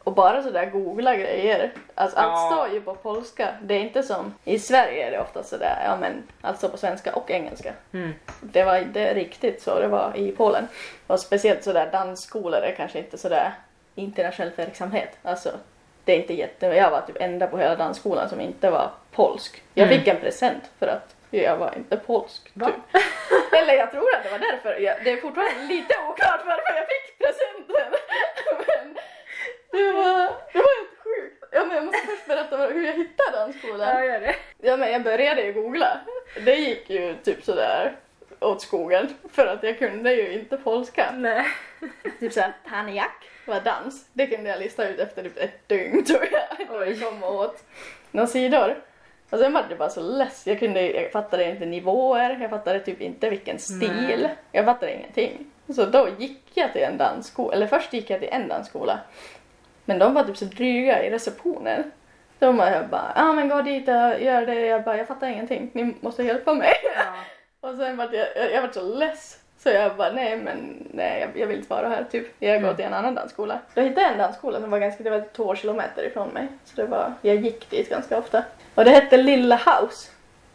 [0.03, 1.71] Och bara sådär googla grejer.
[1.95, 2.51] Alltså allt Ja.
[2.55, 3.49] står ju på polska.
[3.61, 6.77] Det är inte som i Sverige är det ofta sådär, ja men allt står på
[6.77, 7.73] svenska och engelska.
[7.93, 8.13] Mm.
[8.41, 10.67] Det var inte riktigt så det var i Polen.
[11.07, 13.53] Och speciellt sådär dansskolor är kanske inte sådär
[13.95, 15.17] internationell verksamhet.
[15.23, 15.49] Alltså
[16.05, 16.65] det är inte jätte...
[16.65, 19.63] Jag var typ enda på hela dansskolan som inte var polsk.
[19.73, 19.99] Jag Mm.
[19.99, 22.51] fick en present för att jag var inte polsk.
[22.53, 22.65] Va?
[22.67, 23.01] Typ.
[23.53, 24.79] Eller jag tror att det var därför.
[24.79, 27.99] Jag, det är fortfarande lite oklart varför jag fick presenten.
[28.67, 28.93] Men
[29.71, 30.19] det var,
[30.53, 31.43] det var helt sjukt.
[31.51, 33.79] Ja, men jag måste först berätta hur jag hittade dansskolan.
[33.89, 34.35] Ja, gör det.
[34.57, 35.97] Ja men jag började ju googla.
[36.45, 37.95] Det gick ju typ sådär
[38.43, 41.11] åt skogen för att jag kunde ju inte polska.
[41.17, 41.45] Nej.
[42.19, 44.09] Typ såhär tanjak var dans.
[44.13, 46.87] Det kunde jag lista ut efter typ ett dygn tror jag.
[46.87, 47.63] Jag kom åt
[48.11, 48.83] några sidor.
[49.29, 50.47] Och sen var det bara så less.
[50.47, 54.19] Jag, kunde, jag fattade inte nivåer, jag fattade typ inte vilken stil.
[54.21, 54.35] Nej.
[54.51, 55.45] Jag fattade ingenting.
[55.75, 58.99] Så då gick jag till en dansskola, eller först gick jag till en dansskola.
[59.85, 61.91] Men de var typ så dryga i receptionen.
[62.39, 64.59] De var jag bara, ja ah, men gå dit och gör det.
[64.59, 65.69] Jag bara, jag fattar ingenting.
[65.73, 66.73] Ni måste hjälpa mig.
[66.95, 67.13] Ja.
[67.63, 69.39] Och sen var jag, jag, jag var så less.
[69.59, 72.27] Så jag bara, nej men nej jag, jag vill inte vara här typ.
[72.39, 72.75] Jag går Mm.
[72.75, 73.59] till en annan dansskola.
[73.73, 76.47] Då hittade jag en dansskola som var ganska, det var två kilometer ifrån mig.
[76.65, 78.43] Så det var, jag gick dit ganska ofta.
[78.75, 80.09] Och det hette Lilla House.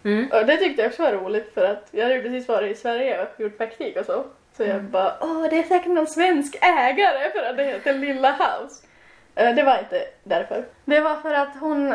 [0.04, 0.28] Mm.
[0.32, 2.80] Och det tyckte jag också var roligt för att jag hade ju precis varit i
[2.80, 4.24] Sverige och gjort praktik och så.
[4.56, 4.90] Så jag Mm.
[4.90, 8.86] bara, åh det är säkert någon svensk ägare för att det heter Lilla House.
[9.34, 10.64] Eh, Det var inte därför.
[10.84, 11.94] Det var för att hon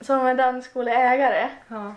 [0.00, 1.94] som är dansskoleägare, Ja.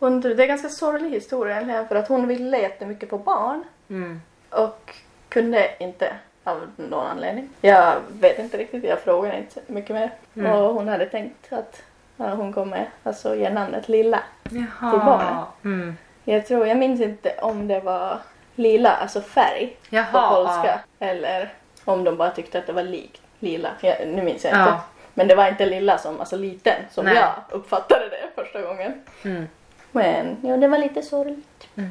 [0.00, 3.64] Hon, det är en ganska sorglig historia egentligen för att hon ville jättemycket på barn
[3.90, 4.20] Mm.
[4.50, 4.94] och
[5.28, 6.12] kunde inte
[6.44, 7.48] av någon anledning.
[7.60, 10.10] Jag vet inte riktigt, jag frågade inte mycket mer.
[10.36, 10.52] Mm.
[10.52, 11.82] Och hon hade tänkt att
[12.16, 14.20] ja, hon kommer alltså ge namnet Lilla.
[14.50, 14.90] Jaha.
[14.90, 15.44] Till barnen.
[15.64, 15.96] Mm.
[16.24, 18.18] Jag tror, jag minns inte om det var
[18.54, 20.30] lila, alltså färg på Jaha.
[20.34, 20.80] polska.
[20.98, 21.52] Eller
[21.84, 23.68] om de bara tyckte att det var likt lila.
[23.80, 24.70] Jag, nu minns jag inte.
[24.70, 24.80] Ja.
[25.14, 27.14] Men det var inte lilla som, alltså liten, som Nej.
[27.14, 29.02] jag uppfattade det första gången.
[29.24, 29.46] Mm.
[29.92, 31.68] Men jo, det var lite sorgligt.
[31.76, 31.90] Mm.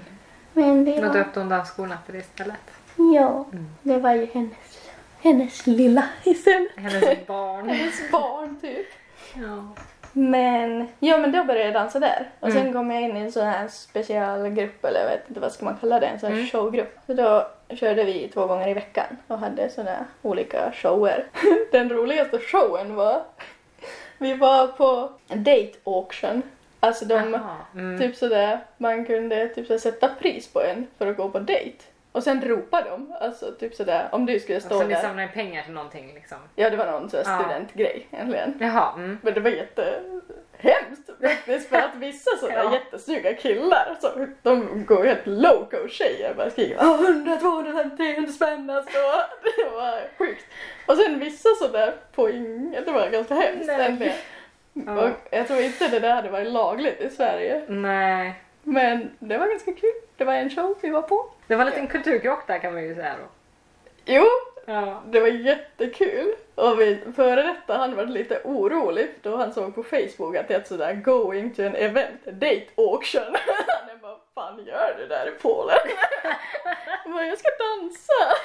[0.54, 2.56] Men Då var, döpte hon dansskolan för det istället.
[3.16, 3.68] ja, Mm.
[3.84, 4.90] det var ju hennes,
[5.22, 6.72] hennes lilla istället.
[6.76, 7.70] Hennes barn.
[7.70, 8.88] Hennes barn typ.
[9.34, 9.68] Ja.
[10.14, 12.30] Men, ja men då började jag dansa där.
[12.40, 12.74] Och sen Mm.
[12.74, 15.78] kom jag in i en sån här specialgrupp eller jag vet inte vad ska man
[15.82, 16.48] kalla det, en sån här Mm.
[16.50, 16.98] showgrupp.
[17.06, 21.26] Så då körde vi två gånger i veckan och hade såna olika shower.
[21.72, 23.22] Den roligaste showen var,
[24.18, 26.42] vi var på date auction.
[26.80, 27.56] Alltså de, Jaha.
[27.76, 28.00] Mm.
[28.00, 31.78] typ sådär, man kunde typ så sätta pris på en för att gå på dejt.
[32.12, 35.02] Och sen ropade de, alltså typ sådär, om du skulle stå Så ni där.
[35.02, 36.38] samlar in pengar till någonting liksom?
[36.56, 37.40] Ja det var någon sån Ja.
[37.44, 38.58] studentgrej egentligen.
[38.60, 38.94] Jaha.
[38.96, 39.18] Mm.
[39.22, 42.74] Men det var jättehemskt faktiskt för att vissa sådana Ja.
[42.74, 48.70] jättesnygga killar så de går helt loco tjejer bara skriker "Åh, 100, 250, 300 spänn
[48.70, 48.98] alltså.
[49.58, 50.46] Det var sjukt.
[50.86, 51.94] Och sen vissa sådär
[52.34, 54.14] inget, det var ganska hemskt egentligen.
[54.86, 55.04] Ja.
[55.04, 57.64] Och jag tror inte det där hade varit lagligt i Sverige.
[57.68, 58.34] Nej.
[58.64, 59.92] Men det var ganska kul.
[60.18, 61.26] Det var en show vi var på.
[61.48, 63.28] Det var en liten kulturkrock där kan man ju säga då.
[64.06, 64.26] Jo,
[64.70, 65.04] Ja.
[65.06, 66.36] Det var jättekul.
[66.56, 70.54] Och vi, före detta han var lite orolig då han såg på Facebook att det
[70.54, 73.24] är ett sådär going to an event, date auction.
[73.68, 75.78] Han är bara, fan gör du där i Polen?
[77.06, 78.36] Bara, jag ska dansa.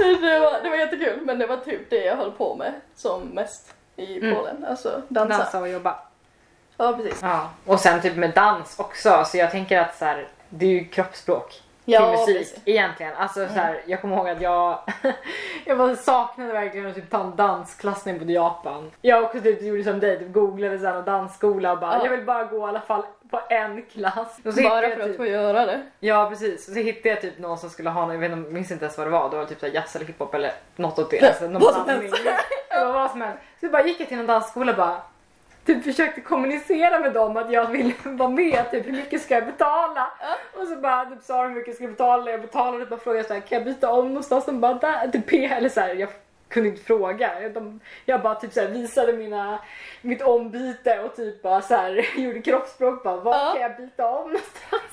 [0.00, 2.72] Men det, var, det var jättekul men det var typ det jag höll på med
[2.94, 4.34] som mest i Mm.
[4.34, 4.64] Polen.
[4.64, 5.38] Alltså dansa.
[5.38, 5.98] Dansa och jobba.
[6.76, 7.18] Ja precis.
[7.22, 7.50] Ja.
[7.66, 9.24] Och sen typ med dans också.
[9.26, 12.62] Så jag tänker att så här, det är ju kroppsspråk till Ja, musik precis.
[12.64, 13.12] egentligen.
[13.16, 14.78] Alltså så här, jag kommer ihåg att jag,
[15.64, 18.90] jag bara saknade verkligen att typ ta en dansklass när jag bodde i Japan.
[19.00, 22.04] Jag också typ gjorde som dig, typ googlade så här dansskola och bara Ja.
[22.04, 24.38] jag vill bara gå i alla fall på en klass.
[24.44, 25.82] Bara hittade jag för att typ, få göra det.
[26.00, 28.50] Ja precis, och så hittade jag typ någon som skulle ha någon, jag vet inte,
[28.50, 30.52] minns inte ens vad det var, det var typ så här jazz eller hiphop eller
[30.76, 31.22] något åt det.
[31.28, 32.16] Alltså, någon Vad som helst.
[32.70, 33.38] Det var vad som helst.
[33.60, 34.96] Så bara gick jag till någon dansskola och bara
[35.64, 39.46] typ försökte kommunicera med dem att jag ville vara med, typ hur mycket ska jag
[39.46, 40.10] betala?
[40.56, 43.24] Och så bara typ sa de hur mycket jag skulle betala, jag betalade, bara frågade
[43.28, 44.44] så här, kan jag byta om någonstans?
[44.46, 46.08] De bara där, typ eller så här, jag
[46.48, 47.30] kunde inte fråga.
[47.54, 49.58] De, jag bara typ så här, visade mina,
[50.00, 53.52] mitt ombyte och typ bara så här, gjorde kroppsspråk bara, Ja.
[53.52, 54.91] kan jag byta om någonstans?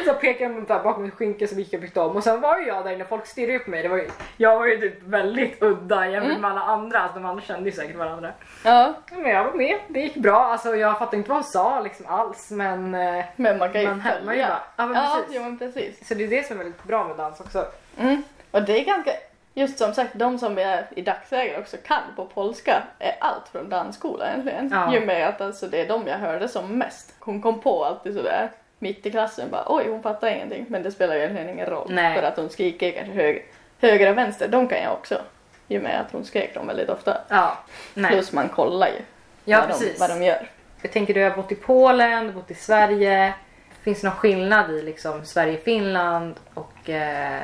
[0.00, 2.40] Och så pekade de där bakom ett skynke som gick och bytte om och sen
[2.40, 3.82] var ju jag där inne folk stirrade upp mig.
[3.82, 6.98] Det var ju, jag var ju typ väldigt udda jämfört med alla andra.
[6.98, 8.32] Alltså, de andra kände ju säkert varandra.
[8.64, 10.44] Ja, Men jag var med, det gick bra.
[10.44, 12.94] Alltså, jag fattade inte vad hon sa liksom alls men...
[12.94, 14.24] eh, men man kan ju följa.
[14.24, 14.62] bara.
[14.76, 15.42] Ja, men ja, precis.
[15.46, 16.08] jo, precis.
[16.08, 17.66] Så det är det som är väldigt bra med dans också.
[17.98, 18.22] Mm.
[18.50, 19.10] Och det är ganska,
[19.54, 23.68] just som sagt, de som är i dagsläget också kan på polska är allt från
[23.68, 24.70] dansskola egentligen.
[24.72, 24.94] Ja.
[24.94, 27.14] Ju med att alltså, det är de jag hörde som mest.
[27.18, 28.50] Hon kom på alltid sådär
[28.82, 32.16] mitt i klassen bara oj hon fattar ingenting men det spelar egentligen ingen roll Nej.
[32.20, 33.46] för att hon skriker kanske hög,
[33.80, 35.20] höger och vänster, de kan jag också.
[35.68, 37.16] I och med att hon skrek dem väldigt ofta.
[37.28, 37.58] Ja,
[37.94, 38.10] nej.
[38.12, 39.00] Plus man kollar ju
[39.44, 40.00] Ja, vad, de, precis.
[40.00, 40.50] vad de gör.
[40.82, 43.34] Jag tänker du har bott i Polen, du har bott i Sverige.
[43.82, 47.40] Finns det någon skillnad i liksom Sverige-Finland och eh,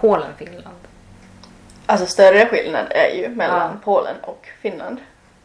[0.00, 0.76] Polen-Finland?
[1.86, 3.80] Alltså större skillnad är ju mellan Ja.
[3.84, 4.98] Polen och Finland.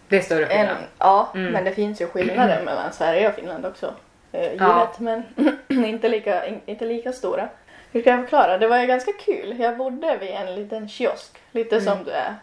[0.08, 0.78] Det är större En, skillnad.
[1.00, 1.52] ja, Mm.
[1.54, 3.94] men det finns ju skillnader mellan Sverige och Finland också.
[4.36, 4.92] Eh, givet, Ja.
[5.00, 5.24] men
[5.86, 7.50] inte, lika, in, inte lika stora.
[7.92, 8.58] Hur ska jag förklara?
[8.58, 9.60] Det var ju ganska kul.
[9.60, 12.36] Jag bodde vid en liten kiosk, lite som det är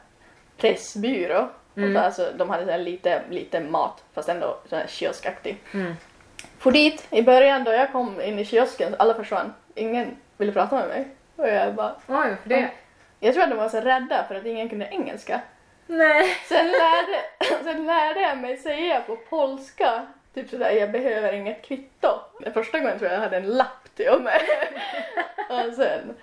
[0.56, 1.48] pressbyrå.
[1.76, 1.88] Mm.
[1.96, 5.56] Och så, alltså, de hade så lite, lite mat, fast ändå så här kioskaktig.
[5.74, 5.94] Mm.
[6.58, 9.52] For dit i början då jag kom in i kiosken, alla försvann.
[9.74, 11.08] Ingen ville prata med mig.
[11.36, 12.70] Och jag bara, Oj, det?
[13.20, 15.40] jag tror att de var så rädda för att ingen kunde engelska.
[15.86, 16.28] Nej.
[16.48, 17.20] Sen lärde,
[17.64, 22.08] sen lärde jag mig säga på polska, typ sådär, jag behöver inget kvitto.
[22.40, 24.40] Den första gången tror jag jag hade en lapp till och med.
[25.50, 26.14] och sen,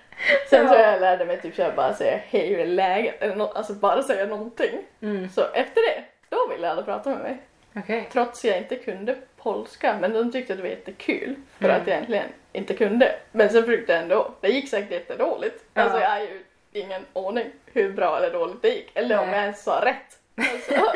[0.50, 3.22] sen tror jag jag lärde mig typ såhär bara säga hej hur är läget?
[3.22, 4.78] Eller nå- alltså bara säga någonting.
[5.02, 5.28] Mm.
[5.28, 7.36] Så efter det, då ville alla prata med mig.
[7.76, 8.08] Okej.
[8.12, 11.80] Trots jag inte kunde polska, men de tyckte att det var jättekul för Mm.
[11.80, 13.12] att jag egentligen inte kunde.
[13.32, 14.34] Men sen försökte jag ändå.
[14.40, 15.64] Det gick säkert jättedåligt.
[15.74, 15.82] Ja.
[15.82, 16.42] Alltså jag har ju
[16.72, 18.90] ingen aning hur bra eller dåligt det gick.
[18.94, 19.34] Eller om Nej.
[19.34, 20.18] jag ens sa rätt.
[20.52, 20.92] Alltså,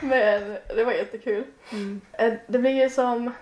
[0.00, 1.44] men det var jättekul.
[1.72, 2.00] Mm.
[2.12, 3.34] Eh, Det blir ju som...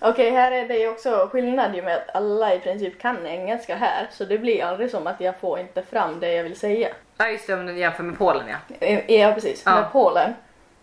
[0.00, 3.76] Okej, här är det ju också skillnad ju med att alla i princip kan engelska
[3.76, 4.06] här.
[4.10, 6.88] Så det blir aldrig som att jag får inte fram det jag vill säga.
[7.18, 8.76] Ja just det, om du jämför med Polen ja.
[8.86, 9.62] Eh, Ja, precis.
[9.66, 9.74] Ja.
[9.80, 10.34] Med Polen.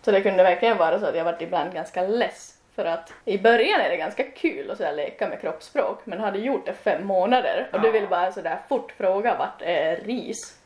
[0.02, 2.54] Så det kunde verkligen vara så att jag varit ibland ganska less.
[2.74, 6.00] För att i början är det ganska kul att sådär leka med kroppsspråk.
[6.04, 7.92] Men hade gjort det fem månader och du Ja.
[7.92, 10.58] vill bara sådär fort fråga vart är ris?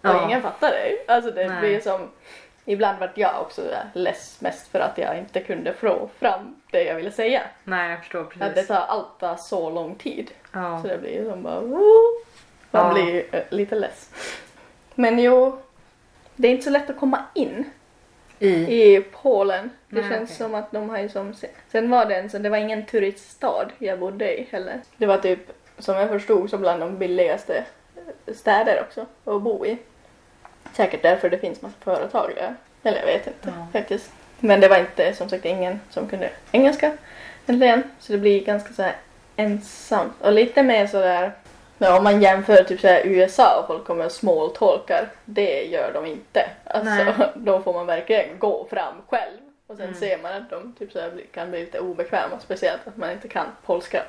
[0.00, 0.24] Och Ja.
[0.26, 1.04] ingen fattar dig.
[1.08, 1.60] Alltså det Nej.
[1.60, 2.10] blir som...
[2.68, 6.94] Ibland vart jag också less mest för att jag inte kunde få fram det jag
[6.94, 7.42] ville säga.
[7.64, 8.68] Nej jag förstår Att det precis.
[8.68, 10.30] tar allt tar så lång tid.
[10.52, 10.78] Ja.
[10.82, 11.60] Så det blir som bara...
[11.60, 11.80] Woo!
[12.70, 12.92] Man Ja.
[12.94, 14.10] blir eh, lite less.
[14.94, 15.58] Men jo,
[16.36, 17.64] det är inte så lätt att komma in
[18.38, 18.48] I?
[18.94, 19.70] i Polen.
[19.88, 20.36] Det Nej, känns okej.
[20.36, 21.34] som att de har ju som...
[21.72, 24.80] Sen var det en så det var ingen turiststad jag bodde i heller.
[24.96, 25.40] Det var typ,
[25.78, 27.64] som jag förstod, så bland de billigaste
[28.34, 29.78] städer också att bo i.
[30.76, 32.54] Säkert därför det finns massa företag där.
[32.82, 33.66] Eller jag vet inte Ja.
[33.72, 34.10] faktiskt.
[34.40, 36.92] Men det var inte som sagt ingen som kunde engelska
[37.46, 37.82] egentligen.
[38.00, 38.94] Så det blir ganska så här
[39.36, 40.12] ensamt.
[40.20, 41.32] Och lite mer sådär
[41.78, 46.06] Ja, om man jämför typ så USA och folk kommer och smalltalkar, det gör de
[46.06, 46.48] inte.
[46.64, 47.14] Alltså, Nej.
[47.34, 49.36] då får man verkligen gå fram själv.
[49.66, 49.98] Och sen Mm.
[50.00, 53.46] ser man att de typ så kan bli lite obekväma, speciellt att man inte kan
[53.66, 54.02] polska.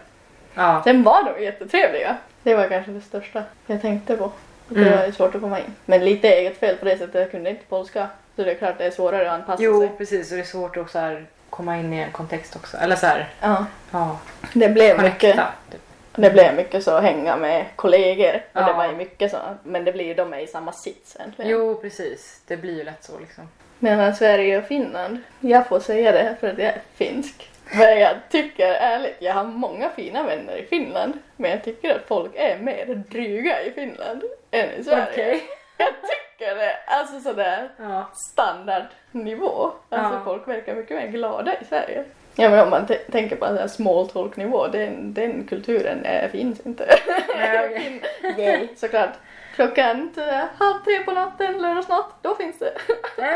[0.54, 0.82] Ja.
[0.84, 2.18] Sen var de jättetrevliga.
[2.44, 4.32] Det var kanske det största jag tänkte på.
[4.70, 4.98] Det Mm.
[4.98, 5.76] var ju svårt att komma in.
[5.86, 8.08] Men lite eget fel på det sättet, jag kunde inte polska.
[8.36, 9.90] Så det är klart det är svårare att anpassa Jo sig.
[9.98, 12.78] precis och det är svårt att så här, komma in i en kontext också.
[12.78, 14.20] Eller så här, Ja, ja,
[14.54, 15.20] det blev mycket.
[15.22, 15.48] connecta.
[15.72, 15.82] Typ.
[16.16, 18.34] Det blev mycket så hänga med kollegor.
[18.36, 18.74] Och det Ja.
[18.74, 19.38] var ju mycket så.
[19.64, 21.52] Men det blir ju de är i samma sits egentligen.
[21.52, 23.50] Jo precis, det blir ju lätt så liksom.
[23.80, 25.18] Mellan Sverige och Finland.
[25.40, 27.50] Jag får säga det för att jag är finsk.
[27.74, 31.14] Men jag tycker ärligt, jag har många fina vänner i Finland.
[31.36, 35.08] Men jag tycker att folk är mer dryga i Finland än i Sverige.
[35.12, 35.44] Okej.
[35.80, 36.76] Jag tycker det.
[36.88, 38.10] Alltså sådär Ja.
[38.14, 39.72] standardnivå.
[39.90, 40.22] Alltså Ja.
[40.26, 42.04] folk verkar mycket mer glada i Sverige.
[42.36, 46.60] Ja men om man tänker på en small talk nivå, den, den kulturen eh, finns
[46.66, 46.96] inte.
[47.38, 48.02] Nej, okej.
[48.38, 49.14] Nej, såklart.
[49.56, 52.72] Klockan eh, halv tre på natten, lördagsnatt, då finns det.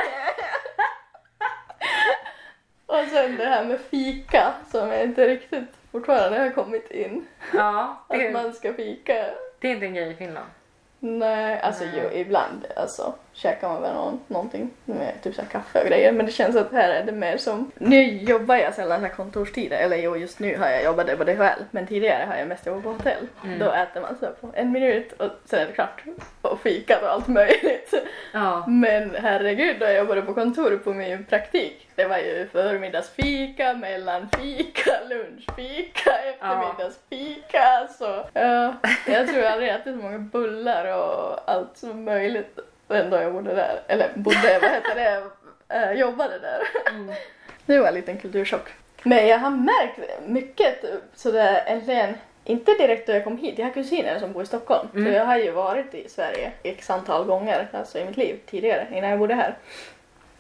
[2.92, 7.28] Och sen det här med fika som jag inte riktigt fortfarande har kommit in.
[7.54, 9.26] Ja, Att det, man ska fika.
[9.60, 10.48] det är inte en grej i Finland.
[11.00, 11.94] Nej, alltså Nej.
[12.04, 16.12] jo, ibland alltså käkar man väl någon, någonting med typ så kaffe och grejer.
[16.12, 17.72] Men det känns att här är det mer som...
[17.78, 21.64] Nu jobbar jag sällan så kontorstider, eller jo just nu har jag jobbat på DHL.
[21.72, 23.28] Men tidigare har jag mest jobbat på hotell.
[23.44, 23.60] Mm.
[23.60, 26.04] Då äter man så på en minut och sen är det klart.
[26.42, 27.94] Och fikat och allt möjligt.
[28.34, 28.66] Ja.
[28.68, 31.88] Men herregud, då jag jobbade på kontor på min praktik.
[31.96, 37.88] Det var ju förmiddagsfika, mellanfika, lunchfika, eftermiddagsfika.
[38.00, 38.76] Så ja,
[39.08, 42.60] jag tror jag aldrig ätit så många bullar och allt som möjligt
[42.96, 43.82] ändå jag bodde där.
[43.88, 45.24] Eller bodde, vad heter det,
[45.76, 46.62] äh, jobbade där.
[46.90, 47.14] Mm.
[47.66, 48.70] Det var en liten kulturchock
[49.04, 53.74] Men jag har märkt mycket sådär äntligen, inte direkt då jag kom hit, jag har
[53.74, 54.88] kusiner som bor i Stockholm.
[54.94, 55.06] Mm.
[55.06, 58.88] Så jag har ju varit i Sverige x antal gånger, alltså i mitt liv tidigare,
[58.92, 59.56] innan jag bodde här.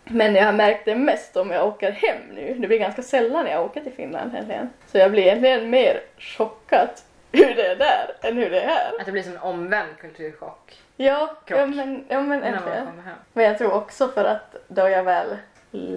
[0.04, 2.56] Men jag har märkt det mest om jag åker hem nu.
[2.60, 4.70] Det blir ganska sällan jag åker till Finland äntligen.
[4.92, 6.90] Så jag blir egentligen mer chockad
[7.32, 8.92] hur det är där än hur det är här.
[9.00, 11.60] Att det blir som en omvänd kulturchock Ja, Krock.
[11.60, 12.88] ja men, ja, men äntligen.
[13.34, 15.38] Men jag tror också för att då jag väl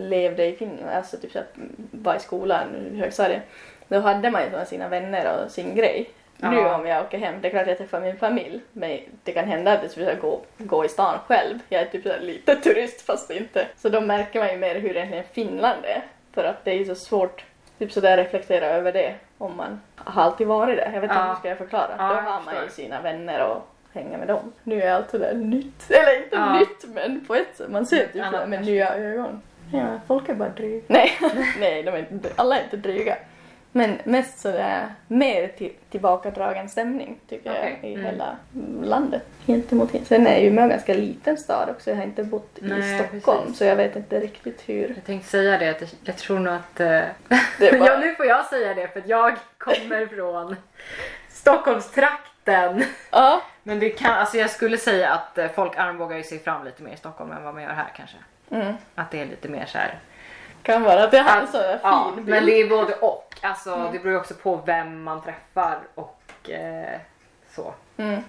[0.09, 1.53] levde i Finland, alltså typ att
[1.91, 3.43] var i skolan, i högstadiet,
[3.89, 6.11] då hade man ju sina vänner och sin grej.
[6.37, 6.75] Nu Ja.
[6.75, 9.45] om jag åker hem, det är klart att jag träffar min familj, men det kan
[9.45, 11.59] hända att jag skulle gå, gå i stan själv.
[11.69, 13.67] Jag är typ lite turist fast inte.
[13.77, 16.03] Så då märker man ju mer hur egentligen Finland är.
[16.33, 17.45] För att det är ju så svårt
[17.79, 20.85] typ sådär reflektera över det om man har alltid varit där.
[20.85, 21.29] Jag vet inte Ja.
[21.29, 21.91] hur ska jag förklara.
[21.99, 24.53] Ja, då har man ju sina vänner och hänga med dem.
[24.63, 25.91] Nu är allt sådär nytt.
[25.91, 26.59] Eller inte Ja.
[26.59, 27.71] nytt men på ett sätt.
[27.71, 29.43] Man ser typ med nya ögon.
[29.73, 30.85] Ja, folk är bara dryga.
[30.89, 31.11] Nej,
[31.61, 33.17] nej de är inte, alla är inte dryga.
[33.77, 38.07] Men mest sådär mer till, tillbakadragen stämning tycker Okej, jag i mm.
[38.07, 38.37] hela
[38.83, 39.23] landet.
[39.47, 39.91] Gentemot.
[40.05, 41.91] Sen är Umeå en ganska liten stad också.
[41.91, 43.59] Jag har inte bott i Nej, Stockholm precis.
[43.59, 44.89] så jag vet inte riktigt hur.
[44.97, 46.81] Jag tänkte säga det, att jag- jag tror nog att...
[46.81, 50.57] eh, är bara- ja, nu får jag säga det för jag kommer från
[51.29, 52.85] Stockholmstrakten.
[53.11, 56.65] Ja, Men det kan, alltså jag skulle säga att eh, folk armbågar ju sig fram
[56.65, 58.17] lite mer i Stockholm än vad man gör här kanske.
[58.51, 58.75] mm.
[58.95, 59.99] Att det är lite mer så här.
[60.65, 62.29] Kan vara att en Att- sån där fin ja, bild.
[62.29, 63.35] men det är både och.
[63.43, 63.93] Alltså Mm.
[63.93, 66.99] det beror också på vem man träffar och eh,
[67.55, 67.73] så.
[67.97, 68.21] Mm.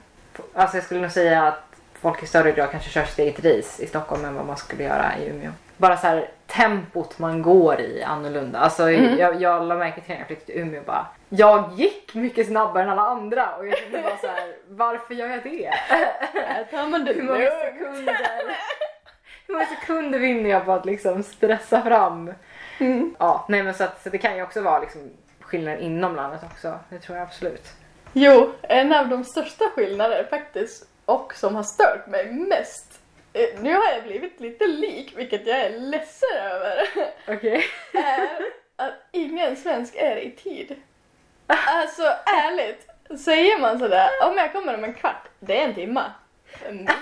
[0.54, 1.60] Alltså jag skulle nog säga att
[2.02, 4.84] folk i större grad kanske kör sitt eget race i Stockholm än vad man skulle
[4.84, 5.52] göra i Umeå.
[5.78, 8.60] Bara så här tempot man går i är annorlunda.
[8.60, 9.17] Alltså Mm.
[9.19, 11.06] jag, jag la märke till när jag flyttade till Umeå bara.
[11.30, 15.28] Jag gick mycket snabbare än alla andra och jag kände bara så här, varför gör
[15.28, 15.69] jag det?
[16.48, 18.17] Här tar man det Hur många sekunder,
[19.47, 22.34] hur många sekunder vinner jag på att liksom stressa fram?
[22.79, 23.15] Mm.
[23.19, 25.01] Ja, nej men så, att, så det kan ju också vara liksom
[25.39, 26.79] skillnader inom landet också.
[26.89, 27.67] Det tror jag absolut.
[28.13, 32.99] Jo, en av de största skillnaderna faktiskt och som har stört mig mest
[33.34, 36.88] eh, nu har jag blivit lite lik, vilket jag är ledsen över,
[37.93, 38.29] är
[38.75, 40.75] att ingen svensk är i tid.
[41.47, 42.88] Alltså ärligt,
[43.19, 46.12] säger man sådär, om jag kommer om en kvart, det är en timma.
[46.69, 46.93] Minst.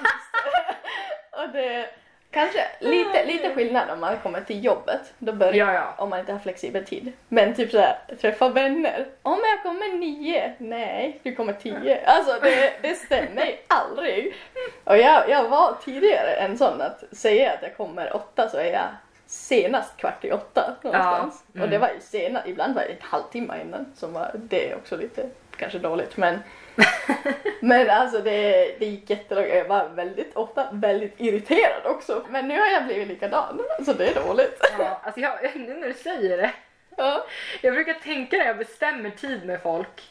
[1.32, 1.90] Och det
[2.34, 5.94] kanske lite, lite skillnad om man kommer till jobbet, då börjar Ja, ja.
[5.98, 7.12] om man inte har flexibel tid.
[7.28, 9.06] Men typ såhär, träffa vänner.
[9.22, 12.06] Om jag kommer nio, nej, du kommer tio.
[12.06, 14.36] Alltså det, det stämmer ju aldrig.
[14.84, 18.74] Och jag, jag var tidigare en sån att säga att jag kommer åtta så är
[18.74, 18.88] jag
[19.26, 21.44] senast kvart i åtta någonstans.
[21.48, 21.64] Ja, mm.
[21.64, 24.76] Och det var ju senast, ibland var det en halvtimme innan som var det är
[24.76, 26.40] också lite kanske dåligt men
[27.60, 29.48] men alltså det, det gick jättelångt.
[29.50, 32.26] Jag var väldigt ofta väldigt irriterad också.
[32.30, 33.62] Men nu har jag blivit likadan.
[33.86, 34.70] Så det är dåligt.
[34.80, 36.52] Ja, alltså jag, nu när du säger det.
[36.98, 37.26] Ja.
[37.62, 40.02] Jag brukar tänka när jag bestämmer tid med folk.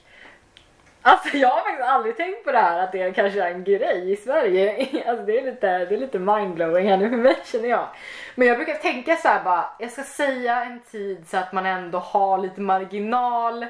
[1.04, 4.12] Alltså jag har faktiskt aldrig tänkt på det här att det kanske är en grej
[4.12, 4.88] i Sverige.
[5.06, 7.88] Alltså det är lite, det är lite mindblowing här nu för mig känner jag.
[8.34, 11.66] Men jag brukar tänka så här bara, jag ska säga en tid så att man
[11.66, 13.66] ändå har lite marginal.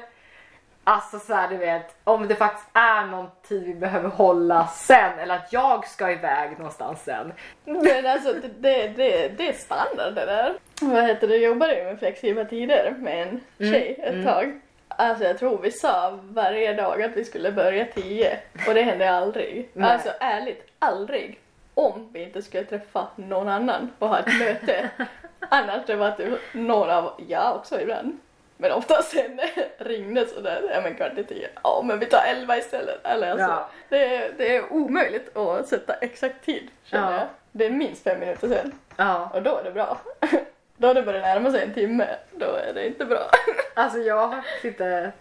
[0.83, 5.19] Alltså så här, du vet, om det faktiskt är någon tid vi behöver hålla sen
[5.19, 7.33] eller att jag ska iväg någonstans sen.
[7.65, 10.53] Men alltså det, det, det, är standard det där.
[10.81, 13.39] Vad heter det, jag jobbade ju med flexibla tider med en
[13.71, 14.25] tjej ett mm.
[14.25, 14.59] tag.
[14.87, 19.11] Alltså jag tror vi sa varje dag att vi skulle börja tio och det hände
[19.11, 19.69] aldrig.
[19.73, 19.91] Nej.
[19.91, 21.39] Alltså ärligt, aldrig.
[21.73, 24.89] Om vi inte skulle träffa någon annan och ha ett möte.
[25.39, 28.19] Annars det var typ någon av, ja också ibland.
[28.57, 29.39] Men oftast sen
[29.77, 33.05] ringde sådär, ja men kvart i tio, ja men vi tar elva istället.
[33.05, 33.69] Eller alltså, Ja.
[33.89, 37.17] det, är- det är omöjligt att sätta exakt tid känner Ja.
[37.17, 37.27] jag.
[37.51, 38.71] Det är minst fem minuter sen.
[38.97, 39.29] Ja.
[39.33, 39.97] Och då är det bra.
[40.77, 43.29] Då har det börjat närma sig en timme, då är det inte bra.
[43.73, 45.11] Alltså jag har inte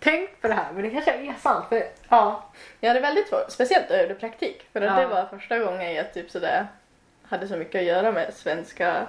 [0.00, 2.44] tänkt på det här men det kanske är sant för ja.
[2.80, 4.66] Jag hade väldigt svårt, speciellt då jag gjorde praktik.
[4.72, 5.00] För att Ja.
[5.00, 6.66] det var första gången jag typ sådär
[7.28, 9.06] hade så mycket att göra med svenska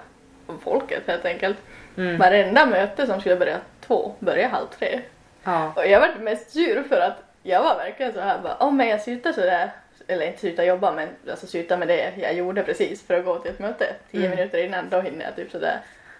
[0.64, 1.58] folket helt enkelt.
[1.98, 2.18] Mm.
[2.18, 3.58] Varenda möte som skulle börja
[3.88, 5.02] två började halv tre.
[5.44, 5.72] Ja.
[5.76, 9.02] Och jag var mest sur för att jag var verkligen så här bara, om jag
[9.02, 9.70] slutar sådär,
[10.08, 13.40] eller inte sluta jobba men alltså sluta med det jag gjorde precis för att gå
[13.40, 13.86] till ett möte.
[14.12, 14.38] Tio Mm.
[14.38, 15.80] minuter innan då hinner jag typ sådär,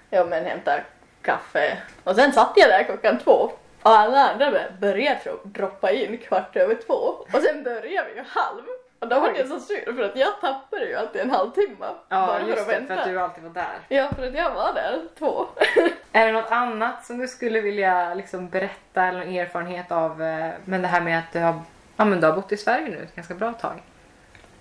[0.10, 0.80] ja men hämta
[1.22, 1.78] kaffe.
[2.04, 6.56] Och sen satt jag där klockan två och alla andra bör- började droppa in kvart
[6.56, 6.94] över två
[7.34, 8.64] och sen började vi ju halv.
[9.00, 12.28] Och då var jag så sur för att jag tappade ju alltid en halvtimme Ja
[12.28, 13.80] bara för just att det, för att du alltid var där.
[13.88, 15.46] Ja för att jag var där två.
[16.12, 20.52] Är det något annat som du skulle vilja liksom berätta eller någon erfarenhet av eh,
[20.66, 21.62] men det här med att du har,
[21.98, 23.82] ja, men du har bott i Sverige nu ett ganska bra tag.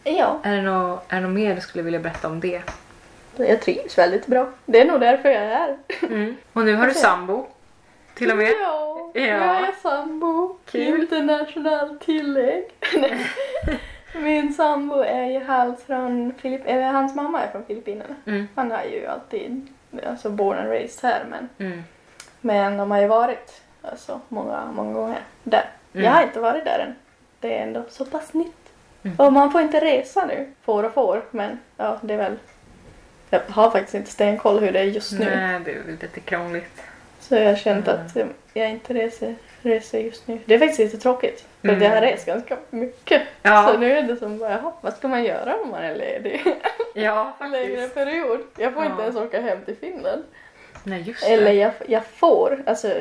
[0.05, 0.41] ja.
[0.43, 2.62] Är det, något, är det något mer du skulle vilja berätta om det?
[3.37, 4.49] Jag trivs väldigt bra.
[4.66, 5.78] Det är nog därför jag är här.
[6.03, 6.37] Mm.
[6.53, 7.47] Och nu har du sambo.
[8.14, 8.53] till och med.
[8.62, 9.20] Ja, Ja.
[9.22, 10.59] jag är sambo.
[10.66, 11.01] Kul.
[11.01, 12.64] Internationellt tillägg.
[14.23, 16.62] Min sambo är ju halvt från Filipp...
[16.64, 18.14] Eller hans mamma är från Filippinerna.
[18.27, 18.49] Mm.
[18.55, 19.67] Han har ju alltid,
[20.07, 21.83] alltså born and raised här men, Mm.
[22.41, 25.64] men de har ju varit alltså, många, många gånger där.
[25.93, 26.05] Mm.
[26.05, 26.95] Jag har inte varit där än.
[27.41, 28.73] Det är ändå så pass nytt.
[29.03, 29.17] Mm.
[29.19, 32.37] Och man får inte resa nu, får och får, men ja det är väl...
[33.31, 35.25] Jag har faktiskt inte stenkoll hur det är just nu.
[35.37, 36.83] Nej, det är lite krångligt.
[37.29, 38.01] Så jag har känt Mm.
[38.07, 38.16] att
[38.55, 40.39] jag inte reser, reser just nu.
[40.45, 41.45] Det är faktiskt lite tråkigt.
[41.61, 41.83] För Mm.
[41.83, 43.22] jag har rest ganska mycket.
[43.43, 43.68] Ja.
[43.72, 46.43] Så nu är det som bara, jaha, vad ska man göra om man är ledig?
[46.95, 47.95] Ja, En längre faktiskt.
[47.95, 48.41] period.
[48.59, 49.03] Jag får inte Ja.
[49.03, 50.22] ens åka hem till Finland.
[50.85, 51.33] Nej, just det.
[51.33, 52.93] Eller jag, jag får, alltså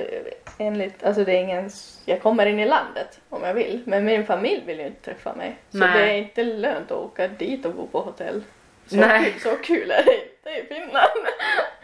[0.58, 1.70] enligt, alltså det är ingen,
[2.06, 3.82] jag kommer in i landet om jag vill.
[3.86, 5.56] Men min familj vill ju inte träffa mig.
[5.72, 5.90] Så Nej.
[6.02, 8.44] det är inte lönt att åka dit och bo på hotell.
[8.88, 9.24] Så, Nej.
[9.32, 11.28] Kul, så kul är det inte i Finland.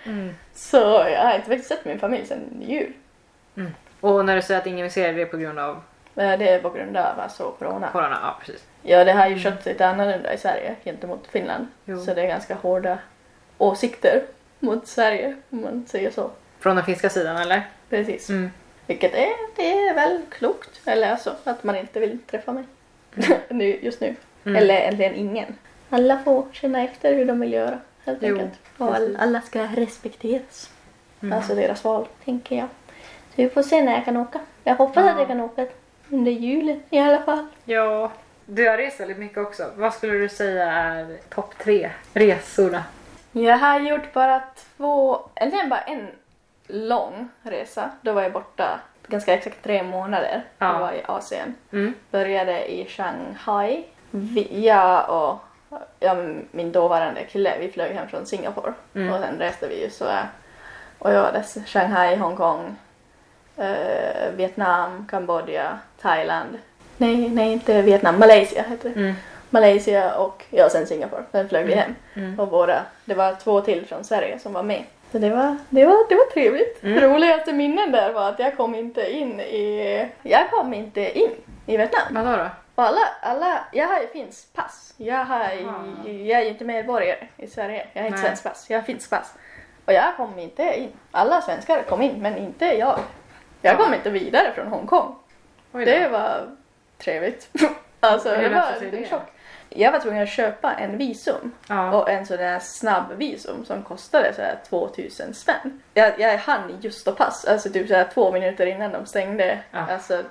[0.03, 0.35] Mm.
[0.53, 0.77] Så
[1.11, 2.93] jag har inte faktiskt sett min familj sedan jul.
[3.99, 5.81] Och när du säger att ingen vill se det, det är på grund av
[6.13, 7.89] Men Det är på grund av alltså corona.
[7.91, 8.19] corona?
[8.23, 8.63] Ja, precis.
[8.81, 11.67] Ja, det har ju kört lite annorlunda i Sverige gentemot Finland.
[11.85, 11.99] Jo.
[11.99, 12.97] Så det är ganska hårda
[13.57, 14.23] åsikter
[14.59, 16.31] mot Sverige om man säger så.
[16.59, 17.61] Från den finska sidan, eller?
[17.89, 18.29] Precis.
[18.29, 18.51] Mm.
[18.87, 20.81] Vilket är, det är väl klokt.
[20.85, 22.63] Eller alltså att man inte vill träffa mig.
[23.49, 24.15] nu, just nu.
[24.45, 24.55] Mm.
[24.55, 25.55] Eller egentligen ingen.
[25.89, 27.79] Alla får känna efter hur de vill göra.
[28.05, 28.59] Helt Jo, enkelt.
[28.77, 30.69] Och all, alla ska respekteras.
[31.21, 31.37] Mm.
[31.37, 32.67] Alltså deras val, tänker jag.
[33.29, 34.39] Så vi får se när jag kan åka.
[34.63, 35.11] Jag hoppas Ja.
[35.11, 35.65] att jag kan åka
[36.09, 37.45] under julen i alla fall.
[37.65, 38.11] Ja,
[38.45, 39.71] du har rest väldigt mycket också.
[39.75, 42.83] Vad skulle du säga är topp tre resorna?
[43.31, 44.41] Jag har gjort bara
[44.77, 46.07] två, eller bara en
[46.67, 47.89] lång resa.
[48.01, 50.43] Då var jag borta ganska exakt tre månader.
[50.57, 50.73] Ja.
[50.73, 51.55] Jag var i Asien.
[51.71, 51.93] Mm.
[52.11, 53.83] Började i Shanghai.
[54.11, 55.39] Vi, jag och
[55.99, 56.15] ja,
[56.51, 58.73] min dåvarande kille, vi flög hem från Singapore.
[58.95, 59.13] Mm.
[59.13, 60.05] Och sen reste vi ju så
[61.01, 62.75] och jag var där Shanghai, Hongkong,
[63.57, 66.57] eh, Vietnam, Kambodja, Thailand.
[66.97, 68.99] Nej, nej inte Vietnam, Malaysia heter det.
[68.99, 69.13] Mm.
[69.49, 71.23] Malaysia och ja, sen Singapore.
[71.31, 71.95] Sen flög vi hem.
[72.13, 72.39] Mm.
[72.39, 74.83] Och våra, det var två till från Sverige som var med.
[75.11, 76.83] Så det var, det var, det var trevligt.
[76.83, 76.99] Mm.
[76.99, 81.31] Roligaste minnen där var att jag kom inte in i, jag kom inte in
[81.65, 82.25] i Vietnam.
[82.25, 82.49] Vadå då?
[82.81, 84.93] Och alla, alla, jag har ju finskt pass.
[84.97, 85.85] Jag, har, Aha.
[86.05, 87.87] jag är ju inte medborgare i Sverige.
[87.93, 89.33] Jag har inte svenskt pass, jag har finskt pass.
[89.85, 90.91] Och jag kom inte in.
[91.11, 92.99] Alla svenskar kom in, men inte jag.
[93.61, 95.15] Jag kom inte vidare från Hongkong.
[95.71, 95.79] Då.
[95.85, 96.55] Det var
[96.97, 97.49] trevligt.
[97.99, 99.31] alltså det var en chock.
[99.69, 101.93] Jag var tvungen att köpa en visum Ja.
[101.95, 105.81] och en sån där snabb visum som kostade så här 2000 spänn.
[105.93, 109.59] Jag, jag hann just att pass, alltså typ så här två minuter innan de stängde.
[109.71, 109.79] Ja.
[109.89, 110.23] Alltså,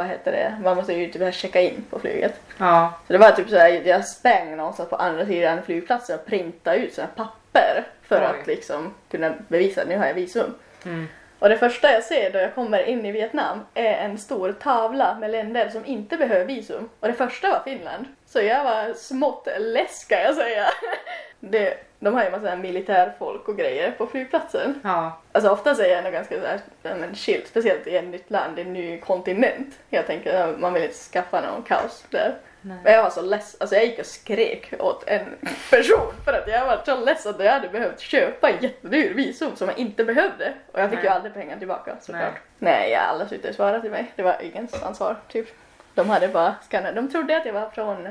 [0.00, 0.56] vad heter det?
[0.62, 2.40] Man måste ju typ checka in på flyget.
[2.58, 2.92] ja.
[3.06, 6.76] Så det var typ så här, jag sprang någonstans på andra sidan flygplatsen och printade
[6.76, 8.40] ut här papper för Oj.
[8.40, 10.54] att liksom kunna bevisa att nu har jag visum.
[10.84, 11.08] Mm.
[11.38, 15.14] Och det första jag ser då jag kommer in i Vietnam är en stor tavla
[15.14, 16.88] med länder som inte behöver visum.
[17.00, 18.04] Och det första var Finland.
[18.26, 20.66] Så jag var smått less ska jag säga.
[21.40, 24.80] Det, de har ju massa militärfolk och grejer på flygplatsen.
[24.84, 25.20] Ja.
[25.32, 26.60] Alltså ofta så är jag ändå ganska så här,
[26.94, 29.78] men chill, speciellt i ett nytt land, i en ny kontinent.
[29.90, 32.34] Jag tänker man vill inte skaffa någon kaos där.
[32.62, 32.78] Nej.
[32.84, 35.36] Men jag var så less, alltså jag gick och skrek åt en
[35.70, 39.56] person för att jag var så less att jag hade behövt köpa en jättedyr visum
[39.56, 40.52] som jag inte behövde.
[40.72, 41.06] Och jag fick Nej.
[41.06, 42.22] ju aldrig pengar tillbaka såklart.
[42.58, 42.72] Nej.
[42.72, 44.12] Nej, jag alla slutade svara till mig.
[44.16, 45.48] Det var ingens ansvar typ.
[45.94, 46.94] De hade bara skannat.
[46.94, 48.06] De trodde att jag var från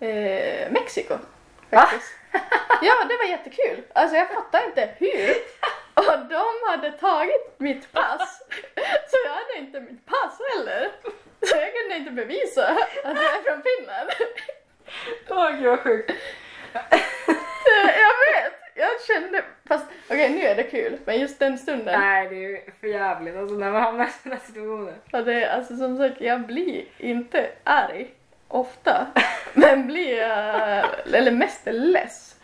[0.00, 1.14] eh, Mexiko.
[1.70, 2.12] Faktiskt.
[2.82, 3.82] Ja, det var jättekul.
[3.92, 5.30] Alltså jag fattar inte hur.
[5.94, 8.42] Och de hade tagit mitt pass.
[9.10, 10.90] Så jag hade inte mitt pass heller.
[11.42, 14.10] Så jag kunde inte bevisa att jag är från Finland.
[15.28, 16.10] Åh gud vad sjukt.
[17.76, 18.52] Jag vet.
[18.74, 20.98] Jag kände, fast okej nu är det kul.
[21.04, 22.00] Men just den stunden.
[22.00, 24.94] Nej det är ju för jävligt alltså när man hamnar i sådana situationer.
[25.10, 28.14] Ja, det är, alltså som sagt, jag blir inte arg
[28.54, 29.06] ofta.
[29.52, 30.84] Men blir jag,
[31.14, 32.36] eller mest less.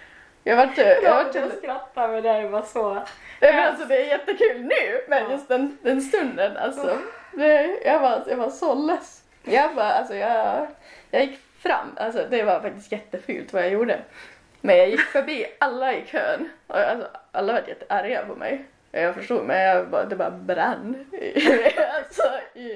[0.45, 2.95] Jag vart, jag vart, Jag skrattar men det här var så.
[3.41, 6.99] Nej, men alltså det är jättekul nu, men just den, den stunden alltså.
[7.33, 9.23] Det, jag, var, jag var så less.
[9.45, 10.67] Jag bara, alltså jag,
[11.11, 13.99] jag gick fram, alltså det var faktiskt jättefult vad jag gjorde.
[14.61, 18.65] Men jag gick förbi alla i kön och alltså, alla var jättearga på mig.
[18.93, 21.07] Jag förstod, men jag bara, det bara brann
[21.99, 22.23] alltså,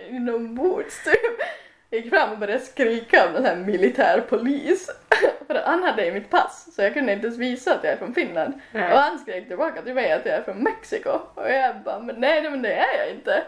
[0.09, 1.41] inombords typ.
[1.95, 4.91] Gick fram och började skrika om en här militärpolis.
[5.47, 7.97] För han hade ju mitt pass så jag kunde inte ens visa att jag är
[7.97, 8.55] från Finland.
[8.73, 8.93] Nej.
[8.93, 11.11] Och han skrek tillbaka till mig att jag är från Mexiko.
[11.35, 13.43] Och jag bara, men nej, nej men det är jag inte.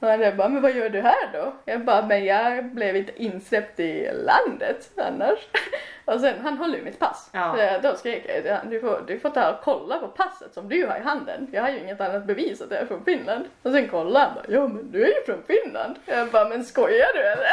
[0.00, 1.52] Han bara, men vad gör du här då?
[1.64, 5.38] Jag bara, men jag blev inte insläppt i landet annars.
[6.04, 7.30] Och sen, han håller ju mitt pass.
[7.32, 7.54] Ja.
[7.56, 10.68] Så jag- då skrek jag du får, du får ta och kolla på passet som
[10.68, 11.46] du har i handen.
[11.52, 13.44] Jag har ju inget annat bevis att jag är från Finland.
[13.62, 15.96] Och sen kollade han bara, ja men du är ju från Finland.
[16.06, 17.46] Jag bara, men skojar du eller?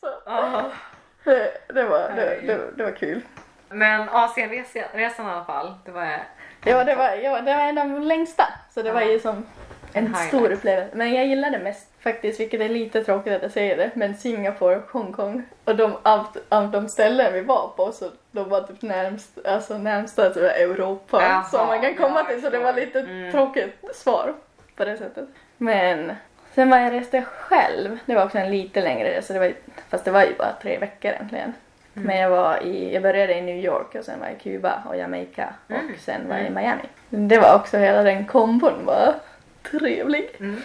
[0.00, 0.08] Så,
[1.24, 3.20] det, det, var, det, det, det var kul.
[3.68, 6.04] Men Asienresan i alla fall, det var
[6.64, 8.44] Ja, det var, ja, det var en av de längsta.
[8.74, 9.46] Så det var ju som
[9.98, 10.28] en highlight.
[10.28, 10.90] stor upplevelse.
[10.96, 14.80] Men jag gillade mest faktiskt, vilket är lite tråkigt att jag säger det, men Singapore
[14.90, 15.42] Hongkong.
[15.64, 19.78] Och de, av, av de ställen vi var på så de var typ närmst, alltså
[19.78, 22.42] närmsta till Europa Jaha, som man kan komma ja, till.
[22.42, 23.32] Så det var lite Mm.
[23.32, 24.34] tråkigt svar
[24.76, 25.24] på det sättet.
[25.58, 26.12] Men
[26.54, 27.98] sen var jag reste själv.
[28.06, 29.52] Det var också en lite längre resa, det var,
[29.88, 31.52] fast det var ju bara tre veckor egentligen.
[31.96, 32.06] Mm.
[32.06, 34.82] Men jag var i, jag började i New York och sen var jag i Kuba
[34.88, 35.94] och Jamaica och Mm.
[35.98, 36.62] sen var jag i Mm.
[36.64, 36.82] Miami.
[37.28, 39.14] Det var också hela den kombon var
[39.70, 40.30] trevlig.
[40.40, 40.62] Mm.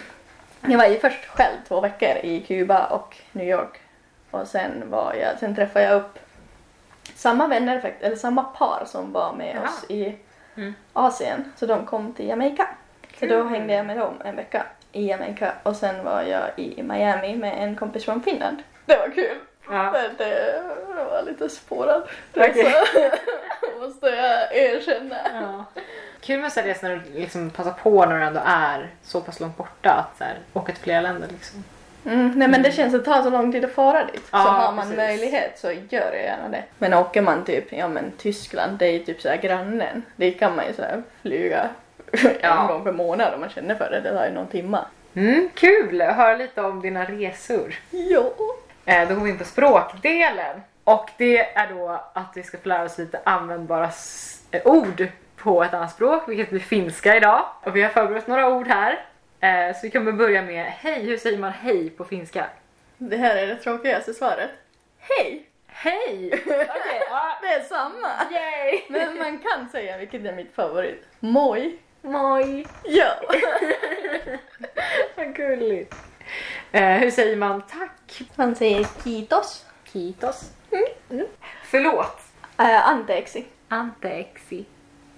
[0.60, 3.80] Jag var ju först själv två veckor i Kuba och New York
[4.30, 6.18] och sen var jag, sen träffade jag upp
[7.14, 9.64] samma vänner, eller samma par som var med Jaha.
[9.64, 10.14] oss i
[10.56, 10.74] Mm.
[10.92, 11.52] Asien.
[11.56, 12.68] Så de kom till Jamaica.
[13.20, 16.82] Så då hängde jag med dem en vecka i Jamaica och sen var jag i
[16.82, 18.62] Miami med en kompis från Finland.
[18.86, 19.38] Det var kul.
[19.70, 19.92] Ja.
[19.92, 20.62] Men det
[20.96, 22.70] var lite spårad resa.
[23.80, 25.16] Måste jag erkänna.
[25.32, 25.64] Ja.
[26.22, 29.20] Kul med så här resor när du liksom passar på när du ändå är så
[29.20, 31.64] pass långt borta att så här, åka till flera länder liksom.
[32.06, 34.22] Mm, nej men det känns att tar så lång tid att fara dit.
[34.30, 34.96] Ja, så har man precis.
[34.96, 36.64] möjlighet så gör jag gärna det.
[36.78, 40.02] Men åker man typ, ja men Tyskland, det är ju typ såhär grannen.
[40.16, 41.68] Dit kan man ju såhär flyga
[42.40, 42.60] Ja.
[42.62, 44.00] en gång per månad om man känner för det.
[44.00, 44.84] Det tar ju någon timma.
[45.14, 47.74] Mm, kul höra lite om dina resor.
[47.90, 48.32] Ja.
[48.84, 50.62] Eh, då går vi in på språkdelen.
[50.84, 53.90] Och det är då att vi ska få lära oss lite användbara
[54.50, 57.44] eh, ord på ett annat språk, vilket blir finska idag.
[57.62, 59.04] Och vi har förberett några ord här.
[59.40, 62.46] Eh, så vi kommer börja med hej, hur säger man hej på finska?
[62.98, 64.50] Det här är det tråkigaste svaret.
[64.98, 65.46] Hej!
[65.66, 66.42] Hej!
[67.10, 67.38] Ja.
[67.42, 68.08] Det är samma.
[68.30, 68.80] Yay!
[68.88, 71.78] Men man kan säga, vilket är mitt favorit, moj.
[72.02, 72.66] Moj!
[72.84, 73.14] Ja.
[75.16, 75.94] Vad gulligt.
[76.72, 78.22] Eh, hur säger man tack?
[78.36, 79.66] Man säger kitos.
[79.92, 80.50] Kitos.
[81.10, 81.26] Mm.
[81.64, 82.20] Förlåt.
[82.58, 83.44] Äh, anteeksi.
[83.68, 84.64] Anteeksi.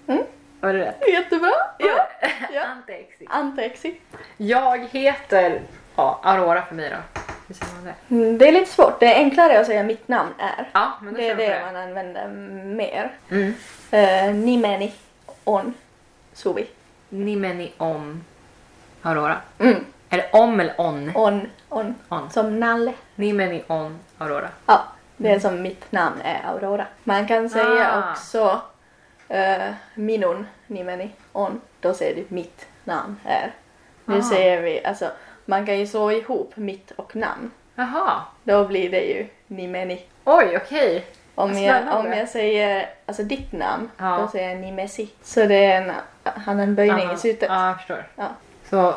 [0.07, 0.23] Mm.
[0.61, 1.03] Var det rätt?
[1.13, 1.53] Jättebra.
[1.79, 2.09] Ja.
[2.53, 2.63] ja.
[2.77, 3.27] Anteeksi.
[3.31, 4.01] Anteeksi.
[4.37, 5.61] Jag heter
[5.97, 7.21] ja, Aurora för mig då.
[7.49, 8.15] Hur säger man det?
[8.15, 9.01] Mm, Det är lite svårt.
[9.01, 10.69] Det är enklare att säga mitt namn är.
[10.73, 12.29] Ja, men Det är det på man använder
[12.65, 13.13] mer.
[13.31, 13.55] Mm.
[13.93, 14.95] Uh, nimeni
[15.45, 15.75] on
[16.33, 16.67] suvi.
[17.09, 18.25] Nimeni om
[19.03, 19.37] Aurora.
[19.59, 19.85] Mm.
[20.11, 21.13] Är det om eller on?
[21.17, 21.95] On, on.
[22.09, 22.31] On.
[22.31, 22.93] Som Nalle.
[23.15, 24.49] Nimeni on Aurora.
[24.67, 24.85] Ja,
[25.17, 26.87] det är som mitt namn är Aurora.
[27.05, 28.11] Man kan säga Ah.
[28.13, 28.61] också
[29.31, 31.61] uh, minun nimeni on.
[31.81, 33.53] Då säger du mitt namn är.
[34.05, 34.23] Nu Ah.
[34.23, 35.11] säger vi, alltså
[35.45, 37.51] man kan ju slå ihop mitt och namn.
[37.75, 38.23] Jaha.
[38.45, 40.07] Då blir det ju nimeni.
[40.25, 41.05] Oj, okej.
[41.35, 44.19] Om Vad jag, om jag säger alltså ditt namn, Ja.
[44.23, 45.11] då säger jag nimesi.
[45.23, 45.93] Så det är en,
[46.25, 47.15] han en böjning Aha.
[47.15, 47.49] i slutet.
[47.49, 48.07] Ja, jag förstår.
[48.17, 48.29] Ja.
[48.71, 48.95] Så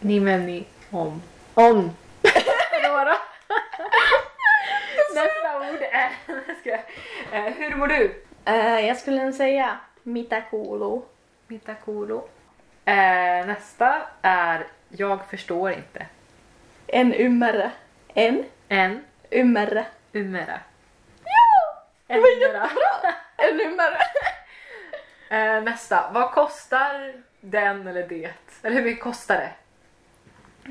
[0.00, 1.22] Nimeni om.
[1.54, 3.16] Aurora.
[5.14, 6.10] Nästa ord är...
[7.32, 8.24] Eh, hur mår du?
[8.46, 11.02] Eh, jag skulle nog säga mitä kuuluu.
[11.48, 12.28] Mitakuro.
[12.84, 16.06] Eh, nästa är Jag förstår inte.
[16.86, 17.70] En ymmärrä.
[18.14, 19.86] En En ymmärrä.
[20.12, 20.60] umera.
[22.06, 22.62] Det En var umera.
[22.62, 23.14] jättebra!
[23.36, 23.98] En ymmärrä.
[25.30, 26.10] Eh, nästa.
[26.12, 28.30] Vad kostar den eller det?
[28.62, 29.50] Eller hur mycket kostar det?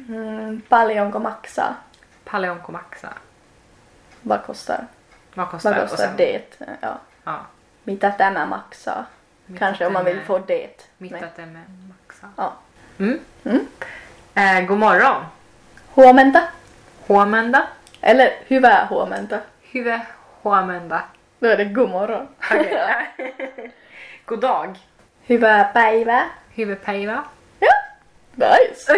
[0.07, 1.75] Mm, paljonko maksaa?
[2.23, 3.13] Paljonko maxa.
[4.21, 4.87] Vad kostar?
[5.33, 6.41] Vad kostar Vad kostar sen- det?
[6.81, 6.97] Ja.
[7.23, 7.45] Ja.
[7.85, 9.05] Mitä tämä maksaa?
[9.59, 10.89] Kanske om man vill få det.
[10.99, 11.31] Mitt med.
[11.37, 12.27] med maxa.
[12.37, 12.51] Ja.
[12.97, 13.19] Mm.
[13.43, 13.67] Mm.
[14.35, 15.25] Eh, god morgon.
[15.95, 16.41] Huomenta.
[17.09, 17.67] Huomenta.
[18.03, 19.39] Eller hyvää huomenta.
[19.73, 19.99] Hyvä
[20.43, 21.01] huomenta.
[21.41, 22.29] Då är det god morgon.
[22.51, 23.71] Okej.
[24.27, 24.75] god dag.
[25.29, 26.29] Hyvää päivää.
[26.57, 27.23] Hyvä päivä.
[27.61, 27.73] Ja,
[28.37, 28.93] nice.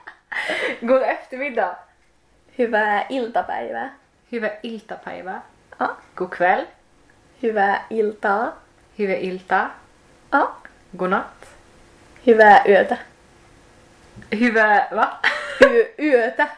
[0.88, 1.74] god eftermiddag.
[2.58, 3.94] Hyvää iltapäivää.
[4.32, 5.40] Hyvä iltapäivä.
[5.80, 5.96] Ja.
[6.16, 6.66] God kväll.
[7.42, 8.62] Hyvää iltaa.
[8.98, 9.70] Hyvä ilta.
[10.32, 10.50] Ja.
[10.96, 11.44] God natt.
[12.26, 12.96] Hyvää yötä.
[14.40, 15.18] Hyvä, va?
[15.62, 16.48] Yö, yötä.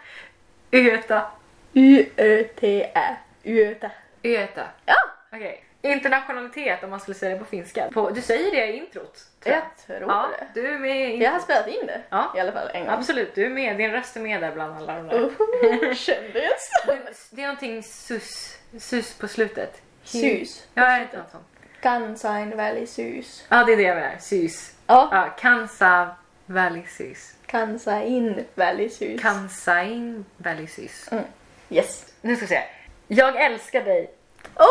[0.73, 1.27] Yötä.
[1.75, 3.17] Y-Ö-T-Ä.
[3.47, 3.91] Yötä.
[4.25, 4.67] Yötä.
[4.87, 4.95] Ja,
[5.35, 5.61] Okej.
[5.83, 7.89] Internationalitet om man skulle säga det på finska.
[7.95, 9.19] På, du säger det i introt.
[9.41, 10.61] tror jag tror Ja, det.
[10.61, 12.33] du är med i Jag har spelat in det Ja.
[12.37, 12.95] i alla fall en gång.
[12.95, 13.77] Absolut, du är med.
[13.77, 15.17] Din röst är med där bland alla de där.
[15.19, 16.71] Uhu, Kändis.
[17.31, 19.83] Det är någonting sus, sus på slutet.
[20.05, 20.67] Sys.
[20.75, 21.45] Ja, är det något sånt?
[21.81, 23.45] Kansainvälisyys.
[23.49, 24.17] Ja, det är det jag menar.
[24.19, 24.75] Sys.
[24.87, 25.35] Ja.
[25.39, 26.17] Kansa...
[26.47, 27.35] Välisis.
[27.47, 29.23] Kansain välisyys.
[29.23, 31.09] Kansain välisis.
[31.13, 31.25] Mm.
[31.71, 32.07] Yes.
[32.21, 32.63] Nu ska vi se.
[33.09, 34.15] Jag älskar dig.
[34.57, 34.67] Oh!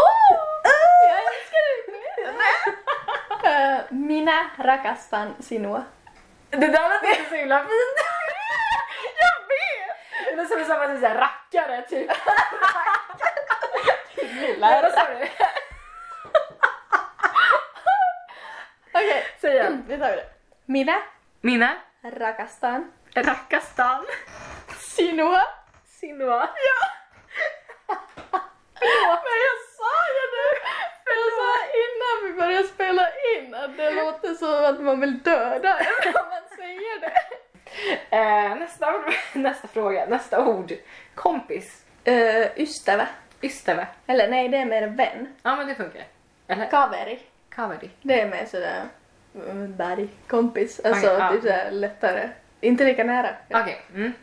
[1.09, 2.73] Jag älskar dig med!
[3.45, 5.83] Eh, Minä rakastan sinua.
[6.49, 7.69] Det där lät inte så himla fint.
[9.19, 9.97] Jag vet!
[10.29, 12.11] Det låter som säger rackare typ.
[14.15, 14.81] Lilla.
[14.81, 15.27] Vad sa du?
[18.93, 19.83] Okej, Säg igen.
[19.87, 20.25] vi tar det.
[20.65, 21.01] Minä
[21.41, 21.75] Minä.
[22.03, 24.05] rakastan Rackastan.
[24.79, 25.41] sinua.
[25.85, 26.49] Sinua.
[29.25, 30.53] Men jag sa ju det!
[31.05, 31.51] Jag sa
[31.83, 36.29] innan vi började spela in att det låter som att man vill döda en om
[36.29, 37.19] man säger det.
[38.17, 40.73] Eh, nästa, ord, nästa fråga, nästa ord.
[41.15, 41.85] Kompis.
[42.07, 43.07] Uh, ystävä.
[43.43, 43.87] Ystävä.
[44.07, 45.27] Eller nej, det är mer vän.
[45.43, 46.03] Ja men det funkar.
[46.47, 47.19] Eller Kaveri.
[47.49, 47.89] kaveri.
[48.01, 48.83] Det är mer sådär
[49.35, 50.81] mm, berg, kompis.
[50.83, 51.31] Alltså Okej, ja.
[51.31, 52.29] typ sådär lättare.
[52.61, 53.29] Inte lika nära.
[53.49, 53.81] Okej.
[53.95, 54.13] Mm.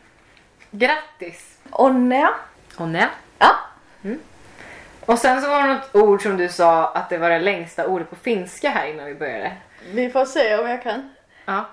[0.70, 1.58] Grattis.
[1.70, 2.30] Onnea.
[2.78, 3.08] Onne.
[3.38, 3.56] Ja.
[5.10, 7.86] Och sen så var det något ord som du sa att det var det längsta
[7.86, 9.52] ordet på finska här innan vi började.
[9.92, 11.14] Vi får se om jag kan.
[11.44, 11.64] Ja.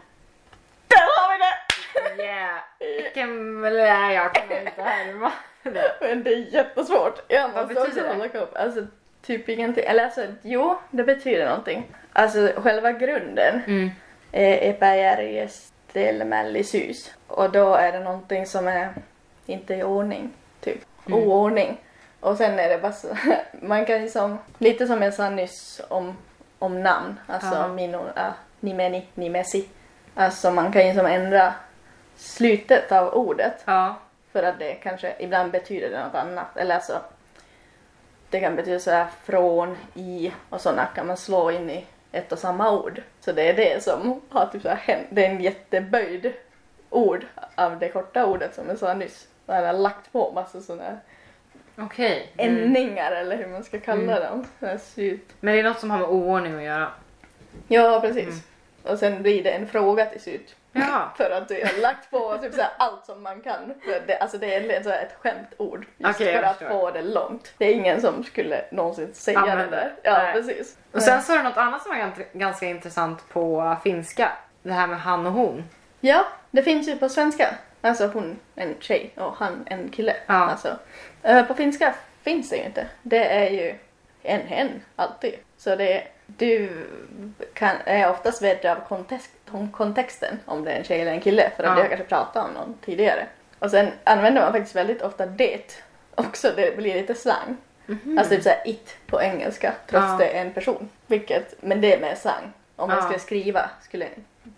[2.19, 2.59] Yeah.
[3.73, 5.31] Nej jag kan inte härma.
[6.01, 7.21] Men det är jättesvårt.
[7.27, 8.29] Jag Vad betyder det?
[8.29, 8.47] koll.
[8.55, 8.85] Alltså
[9.21, 9.83] typ ingenting.
[9.85, 11.95] Eller alltså jo, det betyder någonting.
[12.13, 13.89] Alltså själva grunden Mm.
[14.31, 14.69] är
[15.93, 17.13] epäjärjestelmällisyys.
[17.27, 18.93] Och då är det någonting som är
[19.45, 20.33] inte i ordning.
[20.61, 21.19] Typ Mm.
[21.19, 21.81] oordning.
[22.19, 23.07] Och sen är det bara så,
[23.61, 26.17] man kan liksom, lite som jag sa nyss om,
[26.59, 27.19] om namn.
[27.27, 27.67] Alltså Ja.
[27.67, 29.69] mino, äh, nimeni, nimesi.
[30.15, 31.53] Alltså man kan ju som ändra
[32.15, 33.63] slutet av ordet.
[33.65, 33.95] Ja.
[34.31, 36.57] För att det kanske ibland betyder det något annat.
[36.57, 37.01] Eller alltså,
[38.29, 42.31] det kan betyda så här från, i och sådana kan man slå in i ett
[42.31, 43.01] och samma ord.
[43.19, 45.07] Så det är det som har typ så här hänt.
[45.09, 46.33] Det är en jätteböjd
[46.89, 49.27] ord av det korta ordet som jag sa nyss.
[49.47, 50.99] Han har lagt på massa sådana här
[51.77, 52.31] Okej.
[52.37, 52.63] Mm.
[52.63, 54.45] ändningar eller hur man ska kalla dem.
[54.59, 55.29] Här slut.
[55.39, 56.91] Men det är något som har med oordning att göra.
[57.67, 58.23] Ja, precis.
[58.27, 58.39] Mm.
[58.83, 60.55] Och sen blir det en fråga till slut.
[60.73, 61.13] Ja.
[61.17, 63.73] För att du har lagt på typ så här allt som man kan.
[63.85, 65.85] För det, alltså det är egentligen så här ett skämtord.
[65.97, 66.69] Just jag för att förstår.
[66.69, 67.53] få det långt.
[67.57, 69.93] Det är ingen som skulle någonsin säga Använda det där.
[70.03, 70.33] Ja, Nej.
[70.33, 70.77] precis.
[70.91, 74.31] Och sen så är det något annat som var ganska intressant på finska.
[74.61, 75.63] Det här med han och hon.
[75.99, 77.55] Ja, det finns ju på svenska.
[77.81, 80.15] Alltså hon en tjej och han en kille.
[80.25, 80.33] Ja.
[80.33, 80.77] Alltså,
[81.23, 81.93] eh, på finska
[82.23, 82.87] finns det ju inte.
[83.01, 83.75] Det är ju
[84.23, 85.33] en hen alltid.
[85.57, 86.69] Så det är, du
[87.53, 91.21] kan, är oftast vet av kontext, om kontexten om det är en tjej eller en
[91.21, 91.83] kille för att Ja.
[91.83, 93.25] har kanske pratat om någon tidigare.
[93.59, 95.81] Och sen använder man faktiskt väldigt ofta det
[96.15, 96.51] också.
[96.55, 97.57] Det blir lite slang.
[98.17, 100.15] Alltså typ såhär it på engelska trots Ja.
[100.19, 100.89] det är en person.
[101.07, 102.53] Vilket, men det är med slang.
[102.75, 103.03] Om man Ja.
[103.03, 104.07] skulle skriva skulle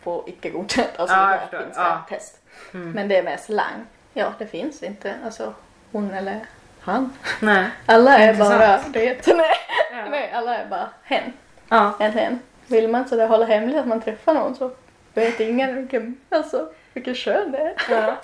[0.01, 0.89] få icke godkänt.
[0.95, 2.05] Alltså Ja, det jag finska Ja.
[2.09, 2.39] test.
[2.73, 2.91] Mm.
[2.91, 3.85] Men det är med slang.
[4.13, 5.15] Ja, det finns inte.
[5.25, 5.53] Alltså
[5.91, 6.39] hon eller
[6.79, 7.13] han.
[7.39, 7.69] Nej.
[7.85, 8.59] Alla är Intressant.
[8.59, 9.27] bara det.
[9.35, 9.45] Nej.
[9.91, 10.09] Ja.
[10.09, 11.33] Nej, alla är bara hen.
[11.69, 11.93] Ja.
[11.99, 12.39] En hen.
[12.67, 14.71] Vill man så där hålla hemligt att man träffar någon så
[15.13, 17.73] vet ingen vilken, alltså, vilken kön det är.
[17.89, 18.15] Ja.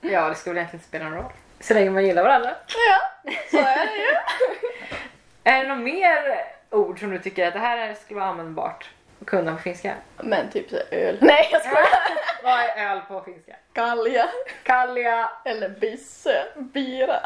[0.00, 1.32] ja, det skulle egentligen inte spela någon roll.
[1.60, 2.50] Så länge man gillar varandra.
[2.88, 4.16] Ja, så är det ju.
[5.44, 8.90] Är det något mer ord som du tycker att det här är- skulle vara användbart
[9.24, 9.94] kunna på finska?
[10.20, 11.16] Men typ så öl.
[11.20, 11.88] Nej, jag skojar.
[12.42, 13.52] Vad är öl på finska?
[13.74, 14.28] Galja.
[14.62, 15.30] Kalja.
[15.44, 16.44] Eller bisse.
[16.56, 17.20] Bira.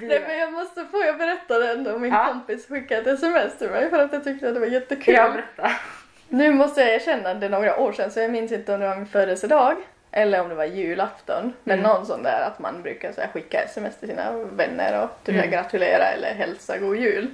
[0.00, 0.08] Bira.
[0.08, 2.24] Nej men jag måste få, jag berättade ändå min Ja.
[2.26, 5.14] kompis skickade ett sms till mig för att jag tyckte att det var jättekul.
[5.14, 5.70] Jag berätta.
[6.28, 8.88] Nu måste jag erkänna det är några år sedan så jag minns inte om det
[8.88, 9.76] var min födelsedag
[10.12, 11.52] eller om det var julafton.
[11.64, 11.90] Men Mm.
[11.90, 15.50] någon sån där att man brukar så skicka sms till sina vänner och typ Mm.
[15.50, 17.30] gratulera eller hälsa god jul.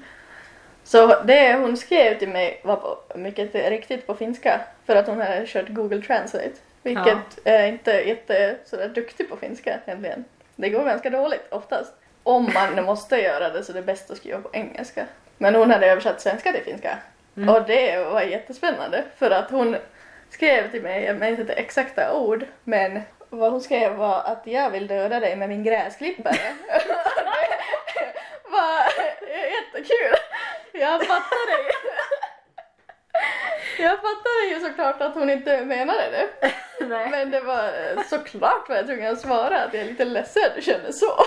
[0.88, 5.20] Så det hon skrev till mig var på, mycket riktigt på finska för att hon
[5.20, 6.52] hade kört Google Translate.
[6.82, 10.24] Vilket är inte jätte sådär duktig på finska egentligen.
[10.56, 11.92] Det går ganska dåligt oftast.
[12.22, 15.06] Om man måste göra det så det är bäst att skriva på engelska.
[15.38, 16.98] Men hon hade översatt svenska till finska.
[17.36, 17.48] Mm.
[17.48, 19.76] Och det var jättespännande för att hon
[20.30, 24.70] skrev till mig, jag minns inte exakta ord, men vad hon skrev var att jag
[24.70, 26.34] vill döda dig med min gräsklippare.
[28.44, 28.84] det var
[29.30, 30.18] jättekul.
[30.72, 31.88] Jag fattade ju.
[33.78, 36.52] Jag fattade ju såklart att hon inte menade det.
[36.86, 37.10] Nej.
[37.10, 37.70] Men det var
[38.02, 41.24] såklart var jag tvungen att svara att jag är lite ledsen att du känner så.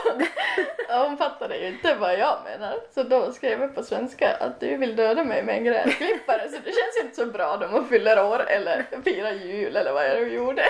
[1.04, 2.80] Hon fattade ju inte vad jag menar.
[2.94, 6.58] Så då skrev jag på svenska att du vill döda mig med en gräsklippare så
[6.64, 10.20] det känns inte så bra då man fyller år eller firar jul eller vad jag
[10.20, 10.64] nu gjorde.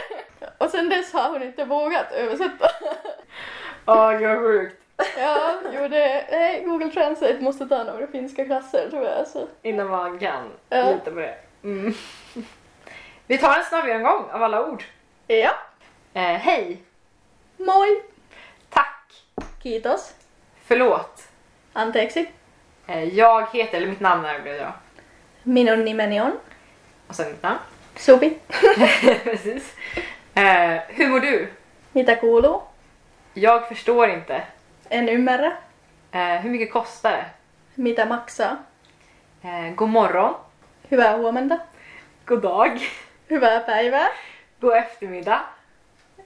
[0.58, 2.70] Och sen dess har hon inte vågat översätta.
[3.86, 4.81] Åh, gud vad sjukt.
[5.18, 9.28] Ja, jo det, nej, Google Translate måste ta några finska klasser tror jag.
[9.28, 9.48] Så.
[9.62, 10.92] Innan man kan Ja.
[10.92, 11.36] lita på det.
[11.64, 11.94] Mm.
[13.28, 14.84] Vi tar en snabb genomgång av alla ord.
[15.28, 15.52] Ja,
[16.14, 16.82] Eh, hej,
[17.58, 18.02] moi,
[18.70, 19.14] tack,
[19.64, 20.14] kiitos,
[20.66, 21.24] förlåt.
[21.74, 22.30] anteeksi,
[22.88, 24.72] Eh, jag heter, eller mitt namn är blev jag.
[25.44, 26.40] minun nimeni on
[27.08, 27.60] Och sen mitt namn.
[27.96, 28.38] Supi.
[29.24, 29.76] Precis.
[30.36, 31.48] Eh, hur mår du?
[31.92, 32.62] Mitä kuuluu?
[33.34, 34.42] Jag förstår inte.
[34.92, 35.58] En ymmärrä.
[36.14, 37.26] Eh, hur mycket kostar det?
[37.78, 38.58] Mitä maksaa?
[39.44, 40.46] Eh, god morgon.
[40.92, 41.58] Hyvää huomenta.
[42.26, 42.82] God dag.
[43.30, 44.10] Hyvää päivää.
[44.62, 45.42] God eftermiddag.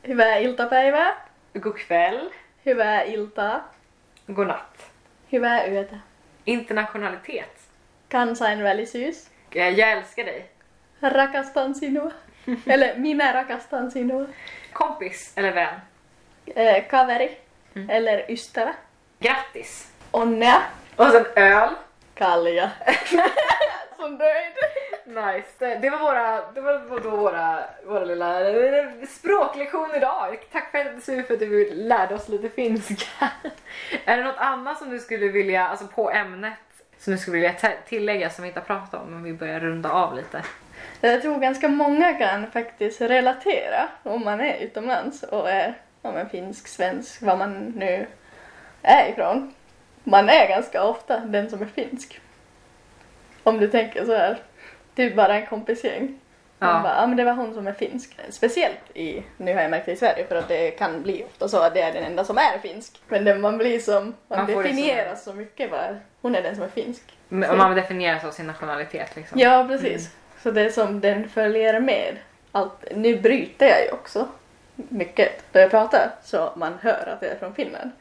[0.07, 1.25] Hyvää iltapäivää.
[1.59, 2.29] God kväll.
[2.65, 3.71] Hyvää iltaa.
[4.33, 4.81] God natt.
[5.31, 5.95] Hyvää yötä.
[6.45, 7.59] Internationalitet.
[8.11, 9.27] Kansainvälisyys.
[9.55, 10.45] Eh, jag älskar dig.
[11.01, 12.11] Rakastan sinua.
[12.67, 14.27] Eller minä rakastan sinua.
[14.73, 15.81] Kompis eller vän.
[16.55, 17.44] Eh, kaveri.
[17.89, 18.73] Eller ystävä.
[19.19, 19.91] Grattis.
[20.11, 20.61] Onnea.
[20.95, 21.69] Och sen öl.
[22.13, 22.71] Kalja.
[23.97, 24.53] Så nöjd.
[25.05, 25.49] Nice.
[25.59, 30.37] Det, det var våra, det var då våra, våra lilla eh, språklektion idag.
[30.51, 33.05] Tack för, Sue, för att du lärde oss lite finska.
[34.05, 36.53] är det något annat som du skulle vilja, alltså på ämnet,
[36.97, 37.53] som du skulle vilja
[37.87, 40.41] tillägga som vi inte har pratat om om vi börjar runda av lite?
[41.01, 45.73] Jag tror ganska många kan faktiskt relatera om man är utomlands och är
[46.05, 48.05] ja, men finsk, svensk, vad man nu
[48.81, 49.53] är ifrån.
[50.03, 52.19] Man är ganska ofta den som är finsk.
[53.43, 54.37] Om du tänker så här,
[54.95, 56.19] typ bara en kompisgäng.
[56.59, 56.81] Man Ja.
[56.83, 58.17] bara, ja men det var hon som är finsk.
[58.29, 61.47] Speciellt i, nu har jag märkt det i Sverige för att det kan bli ofta
[61.47, 63.01] så att det är den enda som är finsk.
[63.07, 66.55] Men det, man blir som, man, Man det definieras så mycket bara, hon är den
[66.55, 67.01] som är finsk.
[67.29, 69.39] Men man definierar sig av sin nationalitet liksom.
[69.39, 70.09] Ja, precis.
[70.43, 72.17] Så det är som den följer med.
[72.51, 72.85] Allt.
[72.95, 74.27] Nu bryter jag ju också
[74.75, 77.91] mycket då jag pratar så man hör att jag är från Finland.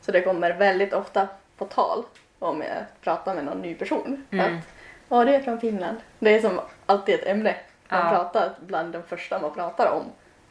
[0.00, 2.04] Så det kommer väldigt ofta på tal
[2.38, 4.26] om jag pratar med någon ny person.
[4.30, 4.44] Mm.
[4.58, 4.64] Att,
[5.08, 5.96] ja, det är från Finland.
[6.18, 7.56] Det är som alltid ett ämne
[7.88, 8.10] man Ja.
[8.10, 10.02] pratar bland de första man pratar om.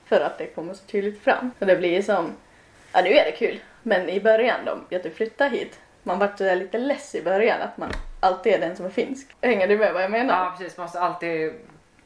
[0.06, 1.52] För att det kommer så tydligt fram.
[1.60, 2.32] Och det blir som,
[2.94, 6.38] ja nu är det kul, men i början då, att du flyttar hit, man vart
[6.38, 7.90] så där lite less i början att man
[8.20, 9.36] alltid är den som är finsk.
[9.42, 10.46] Hänger du med vad jag menar?
[10.46, 11.54] Ja precis, man måste alltid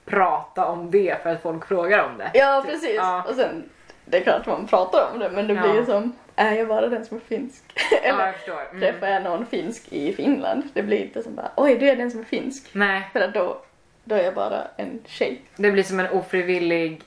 [0.06, 2.32] prata om det för att folk frågar om det.
[2.34, 2.72] Ja, Typ.
[2.72, 2.96] precis.
[2.96, 3.24] Ja.
[3.30, 3.70] Och sen,
[4.06, 5.62] det är klart man pratar om det, men det Ja.
[5.62, 7.64] blir ju som, är jag bara den som är finsk?
[7.92, 8.62] Ja, Eller jag förstår.
[8.70, 8.82] Mm.
[8.82, 10.64] träffar jag någon finsk i Finland?
[10.74, 12.70] Det blir inte som bara, oj du är den som är finsk.
[12.74, 13.62] Nej, För att då,
[14.04, 15.42] då är jag bara en tjej.
[15.56, 17.02] det blir som en ofrivillig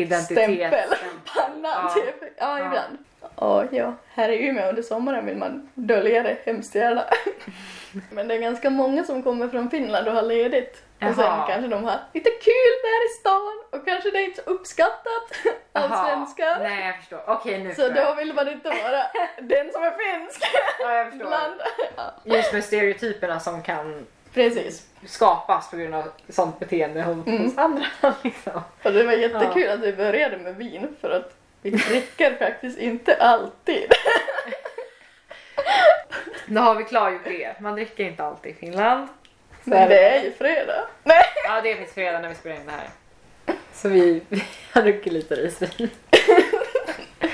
[0.00, 0.58] identitet.
[0.58, 0.88] Stämpel.
[1.34, 1.94] Pannan Ja.
[1.94, 2.14] typ.
[2.38, 2.66] Ja, Ja.
[2.66, 2.98] ibland.
[3.34, 7.04] Och ja, här i Umeå under sommaren vill man dölja det hemskt gärna.
[8.10, 10.82] Men det är ganska många som kommer från Finland och har ledigt.
[10.94, 11.46] Och sen Jaha.
[11.48, 15.30] kanske de har lite kul där i stan och kanske det är inte så uppskattat
[15.72, 16.06] av Jaha.
[16.06, 16.58] svenskar.
[16.58, 17.20] Nej, jag förstår.
[17.26, 19.02] Okej, nu Så då vill man inte vara
[19.40, 20.42] den som är finsk
[20.80, 21.26] Ja, jag förstår.
[21.26, 21.54] bland...
[21.96, 24.06] Ja, Just med stereotyperna som kan
[24.36, 24.86] precis.
[25.06, 27.44] skapas på grund av sånt beteende hos, Mm.
[27.44, 27.86] hos andra.
[28.22, 28.62] Liksom.
[28.82, 33.14] Och det var jättekul att vi började med vin för att vi dricker faktiskt inte
[33.16, 33.90] alltid.
[36.46, 37.60] Då har vi klargjort det.
[37.60, 39.08] Man dricker inte alltid i Finland.
[39.64, 40.86] Så Men det är ju fredag.
[41.04, 41.24] Nej!
[41.44, 42.88] Ja, det faktiskt fredag när vi spelar in det här.
[43.72, 45.90] Så vi, vi har druckit lite risvin.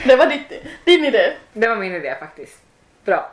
[0.05, 0.53] Det var ditt,
[0.85, 1.33] din idé.
[1.53, 2.59] Det var min idé faktiskt.
[3.05, 3.33] Bra.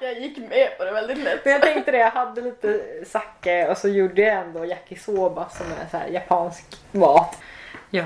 [0.00, 1.44] Jag gick med på det väldigt lätt.
[1.44, 5.66] Men jag tänkte det, jag hade lite sake och så gjorde jag ändå yakisoba som
[5.66, 7.38] är så här japansk mat.
[7.90, 8.04] Ja.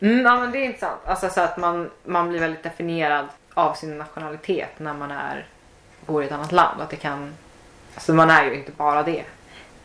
[0.00, 1.00] Mm, ja men det är intressant.
[1.04, 5.46] Alltså så att man, man blir väldigt definierad av sin nationalitet när man är
[6.06, 6.80] bor i ett annat land.
[6.80, 7.34] Att det kan,
[7.94, 9.24] alltså man är ju inte bara det.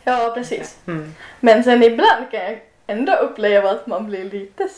[0.04, 0.78] Ja, precis.
[0.86, 1.14] Mm.
[1.40, 4.68] Men sen ibland kan jag ändå uppleva att man blir lite,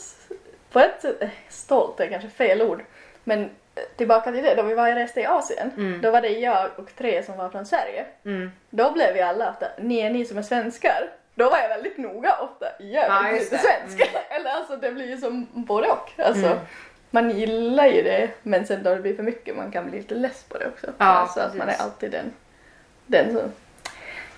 [0.71, 2.83] på ett sätt, eh, stolt är kanske fel ord.
[3.23, 3.49] Men
[3.95, 6.01] tillbaka till det, då vi var och reste i Asien, Mm.
[6.01, 8.05] då var det jag och tre som var från Sverige.
[8.25, 8.51] Mm.
[8.69, 11.09] Då blev vi alla att ni är ni som är svenskar.
[11.35, 12.65] Då var jag väldigt noga ofta.
[12.79, 14.11] Jag Ja, är just inte svensk.
[14.29, 16.11] Eller alltså det blir ju som både och.
[16.17, 16.57] Alltså, Mm.
[17.15, 20.15] Man gillar ju det men sen då det blir för mycket man kan bli lite
[20.15, 20.87] less på det också.
[20.97, 21.81] Ja, alltså att man är precis.
[21.85, 22.33] alltid den,
[23.05, 23.51] den som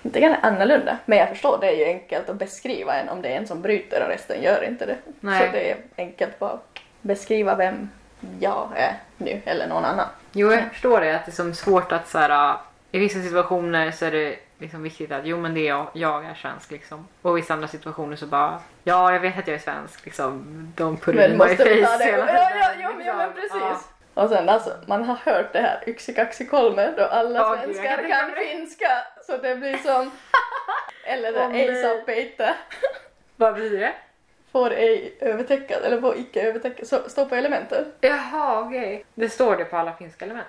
[0.03, 0.97] inte kan annorlunda.
[1.05, 3.61] Men jag förstår, det är ju enkelt att beskriva en om det är en som
[3.61, 4.95] bryter och resten gör inte det.
[5.19, 5.45] Nej.
[5.45, 7.89] Så det är enkelt bara att beskriva vem
[8.39, 10.07] jag är nu eller någon annan.
[10.31, 11.15] Jo, jag förstår det.
[11.15, 12.55] Att det är som svårt att så här, äh,
[12.91, 16.25] i vissa situationer så är det liksom viktigt att jo men det är jag, jag
[16.25, 17.07] är svensk liksom.
[17.21, 20.43] Och i vissa andra situationer så bara ja jag vet att jag är svensk liksom.
[20.75, 22.49] De put Men in my face hela Ja, tiden, ja,
[22.81, 23.59] ja, men, ja, men liksom.
[23.59, 23.87] precis.
[24.13, 27.97] Och sen alltså, man har hört det här yxikaxikolme då alla Ja, gud, jag svenskar
[27.97, 28.89] kan kan, finska.
[29.27, 30.11] Så det blir som,
[31.03, 31.67] eller det Åh, nej.
[31.67, 32.55] ej sappeita.
[33.35, 33.93] Vad blir det?
[34.55, 37.85] Får ej övertäckas, eller får icke övertäckas, så stå på elementen.
[38.01, 39.05] Jaha, okej.
[39.15, 40.47] Det står det på alla finska element?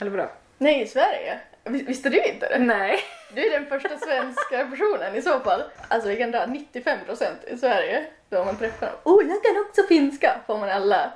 [0.00, 0.28] Eller vadå?
[0.58, 1.40] Nej, i Sverige.
[1.64, 2.58] Vis- Visste du inte det?
[2.58, 2.98] Nej.
[3.34, 5.62] Du är den första svenska personen i så fall.
[5.88, 8.04] Alltså vi kan dra 95% i Sverige.
[8.28, 8.96] Då man träffar dem.
[9.04, 10.40] Oh, jag kan också finska!
[10.46, 11.12] Får man alla,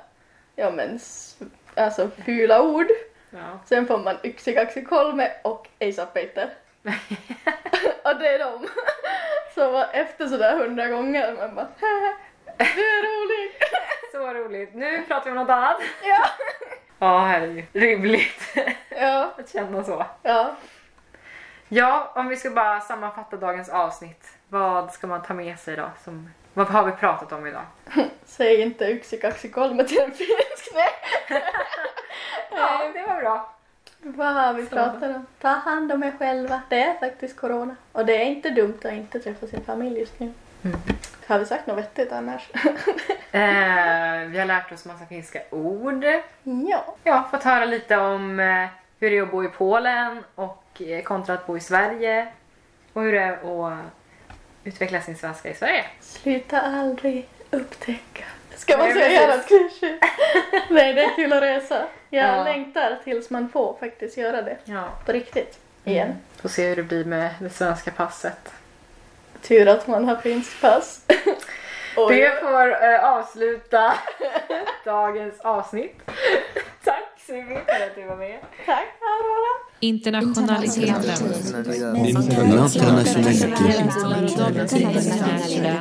[0.55, 0.99] ja men,
[1.75, 2.87] alltså fula ord.
[3.29, 3.59] Ja.
[3.65, 6.49] Sen får man yksikaxikolme och eisapeiter.
[8.05, 8.67] och det är de.
[9.55, 11.67] Så var efter sådär hundra gånger man bara
[12.57, 13.51] du är rolig.
[14.11, 14.73] Så roligt.
[14.73, 15.77] Nu pratar vi om något annat.
[16.03, 16.25] ja.
[16.99, 17.65] Ja, herregud.
[17.73, 18.57] Rimligt
[18.89, 20.05] ja, att känna så.
[20.23, 20.55] ja.
[21.67, 24.37] Ja, om vi ska bara sammanfatta dagens avsnitt.
[24.47, 25.89] Vad ska man ta med sig då?
[26.03, 27.65] Som, vad har vi pratat om idag?
[28.25, 30.73] Säg inte yksikaxikolme till en finsk.
[30.73, 31.43] Nej.
[32.51, 33.54] Ja, det var bra.
[34.07, 35.25] Vad har vi pratat om?
[35.41, 36.61] Ta hand om er själva.
[36.69, 37.75] Det är faktiskt corona.
[37.91, 40.33] Och det är inte dumt att inte träffa sin familj just nu.
[40.63, 40.77] Mm.
[41.27, 42.49] Har vi sagt något vettigt annars?
[43.31, 46.05] Eh, vi har lärt oss massa finska ord.
[46.43, 46.95] ja.
[47.03, 48.67] Ja, fått höra lite om eh,
[48.99, 52.27] hur det är att bo i Polen och eh, kontra att bo i Sverige.
[52.93, 53.31] Och hur det är
[53.71, 53.79] att
[54.63, 55.85] utveckla sin svenska i Sverige.
[56.01, 58.23] Sluta aldrig upptäcka.
[58.57, 60.03] Ska man Nej, säga något klyschigt?
[60.69, 61.85] Nej, det är kul att resa.
[62.09, 62.43] Jag Ja.
[62.43, 64.57] längtar tills man får faktiskt göra det.
[64.65, 64.83] Ja.
[65.05, 65.59] På riktigt.
[65.83, 66.13] Igen.
[66.41, 68.51] Får se hur det blir med det svenska passet.
[69.41, 71.01] Tur att man har finsk pass.
[72.09, 73.93] Det får eh, avsluta
[74.85, 76.01] dagens avsnitt.
[76.83, 78.39] Tack Suvi för att du var med.
[78.65, 79.65] Tack Aurora.
[79.79, 80.95] Internationaliteten.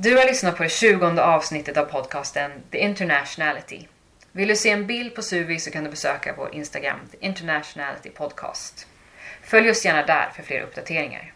[0.00, 3.86] Du har lyssnat på det 20 avsnittet av podcasten The Internationality.
[4.32, 8.10] Vill du se en bild på Suvi så kan du besöka vår Instagram, The Internationality
[8.10, 8.86] Podcast.
[9.42, 11.32] Följ oss gärna där för fler uppdateringar.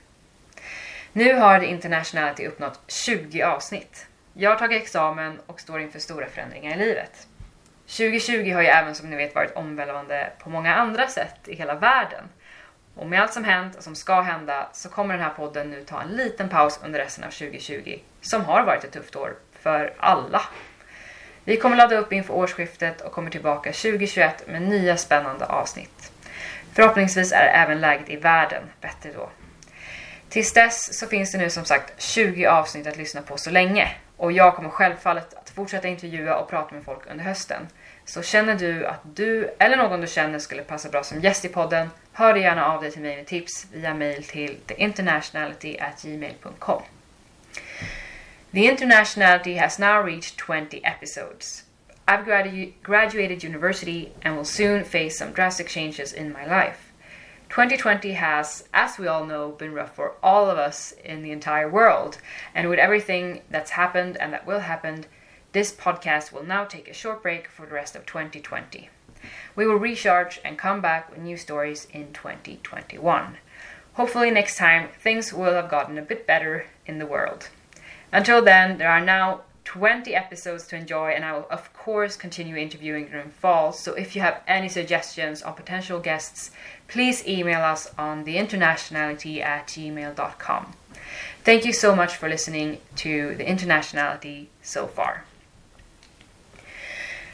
[1.12, 4.06] Nu har The Internationality uppnått 20 avsnitt.
[4.34, 7.26] Jag har tagit examen och står inför stora förändringar i livet.
[7.86, 11.74] 2020 har ju även som ni vet varit omvälvande på många andra sätt i hela
[11.74, 12.24] världen.
[12.94, 15.84] Och med allt som hänt och som ska hända så kommer den här podden nu
[15.84, 19.94] ta en liten paus under resten av 2020 som har varit ett tufft år för
[19.98, 20.42] alla.
[21.44, 26.12] Vi kommer ladda upp inför årsskiftet och kommer tillbaka 2021 med nya spännande avsnitt.
[26.72, 29.30] Förhoppningsvis är även läget i världen bättre då.
[30.28, 33.96] Tills dess så finns det nu som sagt 20 avsnitt att lyssna på så länge
[34.16, 37.68] och jag kommer självfallet att fortsätta intervjua och prata med folk under hösten.
[38.04, 41.48] Så känner du att du eller någon du känner skulle passa bra som gäst i
[41.48, 46.82] podden, hör gärna av dig till mig med tips via mail till theinternationality@gmail.com.
[48.52, 51.64] The Internationality has now reached 20 episodes.
[52.06, 56.92] I've gradu- graduated university and will soon face some drastic changes in my life.
[57.48, 61.68] 2020 has, as we all know, been rough for all of us in the entire
[61.68, 62.18] world.
[62.54, 65.06] And with everything that's happened and that will happen,
[65.52, 68.88] this podcast will now take a short break for the rest of 2020.
[69.56, 73.36] We will recharge and come back with new stories in 2021.
[73.94, 77.48] Hopefully, next time things will have gotten a bit better in the world.
[78.10, 82.56] Until then, there are now 20 episodes to enjoy, and I will, of course, continue
[82.56, 83.72] interviewing during fall.
[83.72, 86.50] So, if you have any suggestions on potential guests,
[86.88, 90.72] please email us on theinternationality at gmail.com.
[91.44, 95.24] Thank you so much for listening to The Internationality so far.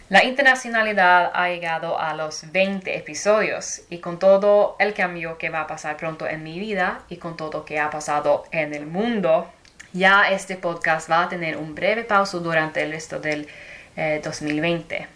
[0.09, 5.61] La internacionalidad ha llegado a los 20 episodios y con todo el cambio que va
[5.61, 9.53] a pasar pronto en mi vida y con todo que ha pasado en el mundo,
[9.93, 13.49] ya este podcast va a tener un breve pausa durante el resto del
[13.97, 15.07] eh, 2020.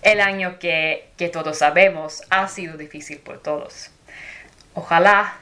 [0.00, 3.90] El año que, que todos sabemos ha sido difícil por todos.
[4.72, 5.34] Ojalá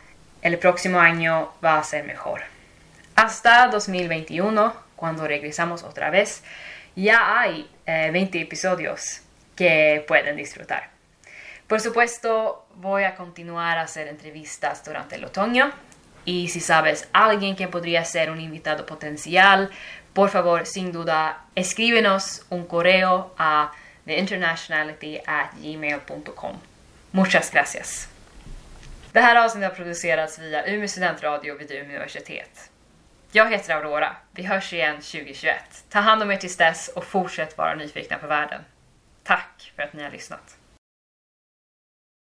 [0.43, 2.43] el próximo año va a ser mejor.
[3.15, 6.43] Hasta 2021, cuando regresamos otra vez,
[7.03, 9.23] ya hay eh, 20 episodios
[9.55, 10.91] que pueden disfrutar.
[11.67, 15.73] Por supuesto, voy a continuar a hacer entrevistas durante el otoño
[16.25, 19.71] y si sabes alguien que podría ser un invitado potencial,
[20.13, 23.73] por favor, sin duda, escríbenos un correo a
[24.07, 26.61] theinternationality@gmail.com.
[27.13, 28.09] Muchas gracias.
[29.13, 32.71] Det här avsnittet har producerats via Umeå studentradio vid universitet.
[33.33, 34.17] Jag heter Aurora.
[34.31, 35.85] Vi hörs igen 2021.
[35.89, 38.63] Ta hand om er tills dess och fortsätt vara nyfikna på världen.
[39.25, 40.58] Tack för att ni har lyssnat.